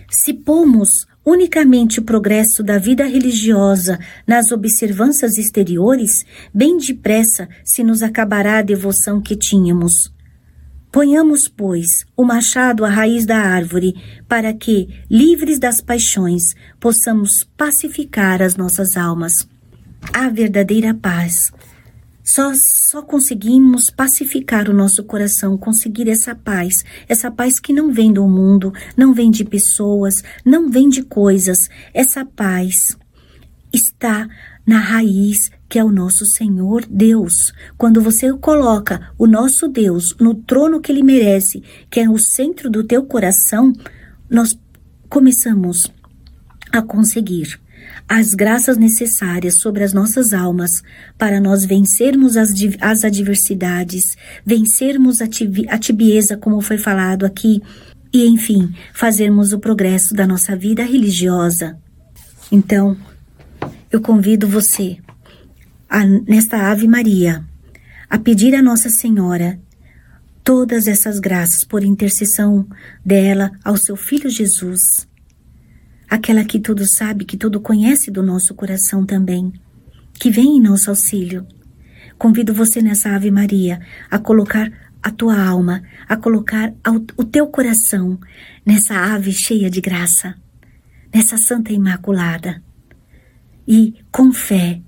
Se 0.09 0.33
pomos 0.33 1.05
unicamente 1.25 1.99
o 1.99 2.03
progresso 2.03 2.63
da 2.63 2.77
vida 2.77 3.05
religiosa 3.05 3.99
nas 4.27 4.51
observâncias 4.51 5.37
exteriores, 5.37 6.25
bem 6.53 6.77
depressa 6.77 7.47
se 7.63 7.83
nos 7.83 8.01
acabará 8.01 8.59
a 8.59 8.61
devoção 8.61 9.21
que 9.21 9.35
tínhamos. 9.35 10.11
Ponhamos, 10.91 11.47
pois, 11.47 12.05
o 12.15 12.23
machado 12.23 12.85
à 12.85 12.89
raiz 12.89 13.25
da 13.25 13.37
árvore, 13.37 13.95
para 14.27 14.53
que, 14.53 14.87
livres 15.09 15.57
das 15.57 15.81
paixões, 15.81 16.53
possamos 16.79 17.43
pacificar 17.57 18.43
as 18.43 18.55
nossas 18.55 18.95
almas. 18.95 19.47
A 20.11 20.29
verdadeira 20.29 20.93
paz 20.93 21.51
só, 22.23 22.51
só 22.55 23.01
conseguimos 23.01 23.89
pacificar 23.89 24.69
o 24.69 24.73
nosso 24.73 25.03
coração, 25.03 25.57
conseguir 25.57 26.09
essa 26.09 26.33
paz, 26.33 26.83
essa 27.07 27.29
paz 27.29 27.59
que 27.59 27.73
não 27.73 27.91
vem 27.91 28.13
do 28.13 28.27
mundo, 28.27 28.73
não 28.97 29.13
vem 29.13 29.29
de 29.29 29.43
pessoas, 29.43 30.23
não 30.45 30.69
vem 30.69 30.89
de 30.89 31.03
coisas. 31.03 31.69
Essa 31.93 32.25
paz 32.25 32.97
está 33.73 34.27
na 34.65 34.79
raiz 34.79 35.51
que 35.67 35.79
é 35.79 35.83
o 35.83 35.91
nosso 35.91 36.25
Senhor 36.25 36.85
Deus. 36.87 37.51
Quando 37.77 37.99
você 37.99 38.31
coloca 38.37 39.11
o 39.17 39.25
nosso 39.25 39.67
Deus 39.67 40.15
no 40.19 40.35
trono 40.35 40.79
que 40.79 40.91
ele 40.91 41.03
merece, 41.03 41.63
que 41.89 41.99
é 41.99 42.09
o 42.09 42.17
centro 42.17 42.69
do 42.69 42.83
teu 42.83 43.03
coração, 43.03 43.73
nós 44.29 44.57
começamos 45.09 45.91
a 46.71 46.81
conseguir 46.81 47.59
as 48.07 48.33
graças 48.33 48.77
necessárias 48.77 49.59
sobre 49.59 49.83
as 49.83 49.93
nossas 49.93 50.33
almas 50.33 50.81
para 51.17 51.39
nós 51.39 51.65
vencermos 51.65 52.37
as, 52.37 52.53
as 52.79 53.03
adversidades, 53.03 54.15
vencermos 54.45 55.21
a, 55.21 55.25
a 55.69 55.77
tibieza, 55.77 56.37
como 56.37 56.61
foi 56.61 56.77
falado 56.77 57.25
aqui, 57.25 57.61
e, 58.13 58.27
enfim, 58.27 58.73
fazermos 58.93 59.53
o 59.53 59.59
progresso 59.59 60.13
da 60.13 60.27
nossa 60.27 60.55
vida 60.55 60.83
religiosa. 60.83 61.77
Então, 62.51 62.95
eu 63.91 64.01
convido 64.01 64.47
você, 64.47 64.97
a, 65.89 66.05
nesta 66.05 66.71
Ave 66.71 66.87
Maria, 66.87 67.43
a 68.09 68.19
pedir 68.19 68.53
a 68.53 68.61
Nossa 68.61 68.89
Senhora 68.89 69.59
todas 70.43 70.87
essas 70.87 71.19
graças 71.19 71.63
por 71.63 71.83
intercessão 71.83 72.67
dela 73.03 73.51
ao 73.63 73.77
seu 73.77 73.95
Filho 73.95 74.29
Jesus 74.29 75.07
aquela 76.13 76.45
que 76.45 76.59
tudo 76.59 76.85
sabe, 76.85 77.25
que 77.25 77.35
tudo 77.35 77.59
conhece 77.59 78.11
do 78.11 78.21
nosso 78.21 78.53
coração 78.53 79.03
também, 79.03 79.51
que 80.13 80.29
vem 80.29 80.57
em 80.57 80.61
nosso 80.61 80.91
auxílio. 80.91 81.43
Convido 82.19 82.53
você 82.53 82.83
nessa 82.83 83.15
Ave 83.15 83.31
Maria 83.31 83.81
a 84.11 84.19
colocar 84.19 84.71
a 85.01 85.09
tua 85.09 85.43
alma, 85.43 85.81
a 86.07 86.15
colocar 86.15 86.71
o 87.17 87.23
teu 87.23 87.47
coração 87.47 88.19
nessa 88.63 88.93
ave 88.93 89.31
cheia 89.31 89.71
de 89.71 89.81
graça, 89.81 90.35
nessa 91.11 91.35
Santa 91.35 91.73
Imaculada. 91.73 92.61
E 93.67 93.95
com 94.11 94.31
fé, 94.31 94.81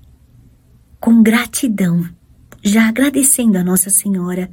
com 1.00 1.24
gratidão, 1.24 2.08
já 2.62 2.88
agradecendo 2.88 3.58
a 3.58 3.64
Nossa 3.64 3.90
Senhora 3.90 4.48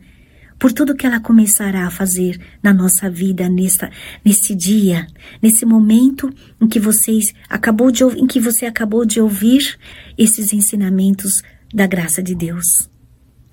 por 0.63 0.71
tudo 0.71 0.95
que 0.95 1.05
ela 1.05 1.19
começará 1.19 1.85
a 1.85 1.91
fazer 1.91 2.39
na 2.63 2.73
nossa 2.73 3.09
vida 3.09 3.49
nessa, 3.49 3.91
nesse 4.23 4.55
dia, 4.55 5.05
nesse 5.41 5.65
momento 5.65 6.29
em 6.57 6.69
que 6.69 6.79
vocês 6.79 7.33
acabou 7.49 7.91
de 7.91 8.01
em 8.05 8.25
que 8.25 8.39
você 8.39 8.65
acabou 8.65 9.03
de 9.03 9.19
ouvir 9.19 9.77
esses 10.17 10.53
ensinamentos 10.53 11.43
da 11.73 11.85
graça 11.85 12.23
de 12.23 12.33
Deus. 12.33 12.89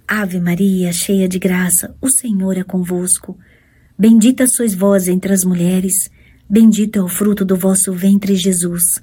Ave 0.07 0.39
Maria, 0.39 0.93
cheia 0.93 1.27
de 1.27 1.41
graça, 1.41 1.97
o 2.01 2.09
Senhor 2.09 2.57
é 2.57 2.63
convosco. 2.63 3.37
Bendita 3.99 4.47
sois 4.47 4.73
vós 4.73 5.09
entre 5.09 5.33
as 5.33 5.45
mulheres, 5.45 6.09
bendito 6.49 6.97
é 6.97 7.03
o 7.03 7.09
fruto 7.09 7.45
do 7.45 7.57
vosso 7.57 7.93
ventre, 7.93 8.37
Jesus. 8.37 9.03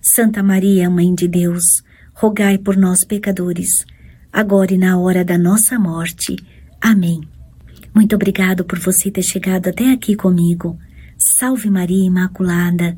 Santa 0.00 0.44
Maria, 0.44 0.88
Mãe 0.88 1.12
de 1.12 1.26
Deus, 1.26 1.82
rogai 2.14 2.56
por 2.56 2.76
nós 2.76 3.02
pecadores, 3.02 3.84
agora 4.32 4.72
e 4.72 4.78
na 4.78 4.96
hora 4.96 5.24
da 5.24 5.36
nossa 5.36 5.76
morte. 5.76 6.36
Amém. 6.80 7.20
Muito 7.98 8.14
obrigado 8.14 8.64
por 8.64 8.78
você 8.78 9.10
ter 9.10 9.24
chegado 9.24 9.66
até 9.66 9.90
aqui 9.90 10.14
comigo. 10.14 10.78
Salve 11.18 11.68
Maria 11.68 12.06
Imaculada. 12.06 12.96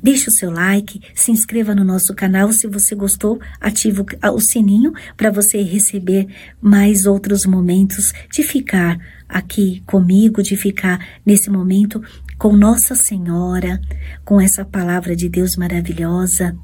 Deixe 0.00 0.28
o 0.28 0.32
seu 0.32 0.52
like, 0.52 1.00
se 1.16 1.32
inscreva 1.32 1.74
no 1.74 1.82
nosso 1.82 2.14
canal 2.14 2.52
se 2.52 2.68
você 2.68 2.94
gostou, 2.94 3.40
ative 3.60 4.04
o 4.32 4.38
sininho 4.38 4.92
para 5.16 5.32
você 5.32 5.60
receber 5.62 6.28
mais 6.60 7.06
outros 7.06 7.44
momentos 7.44 8.12
de 8.30 8.44
ficar 8.44 8.96
aqui 9.28 9.82
comigo, 9.84 10.40
de 10.44 10.56
ficar 10.56 11.04
nesse 11.26 11.50
momento 11.50 12.00
com 12.38 12.56
Nossa 12.56 12.94
Senhora, 12.94 13.80
com 14.24 14.40
essa 14.40 14.64
palavra 14.64 15.16
de 15.16 15.28
Deus 15.28 15.56
maravilhosa. 15.56 16.56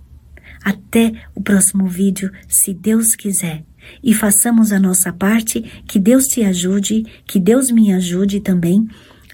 Até 0.65 1.15
o 1.35 1.43
próximo 1.43 1.89
vídeo, 1.89 2.31
se 2.47 2.73
Deus 2.73 3.17
quiser 3.17 3.65
e 4.03 4.15
façamos 4.15 4.73
a 4.73 4.81
nossa 4.81 5.13
parte, 5.13 5.83
que 5.87 5.99
Deus 5.99 6.27
te 6.29 6.43
ajude, 6.43 7.05
que 7.27 7.39
Deus 7.39 7.71
me 7.71 7.93
ajude 7.93 8.41
também 8.41 8.87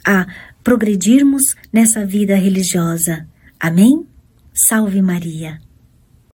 a 0.05 0.27
progredirmos 0.63 1.55
nessa 1.73 2.05
vida 2.05 2.35
religiosa. 2.35 3.27
Amém? 3.61 4.07
Salve 4.53 5.01
Maria! 5.03 5.68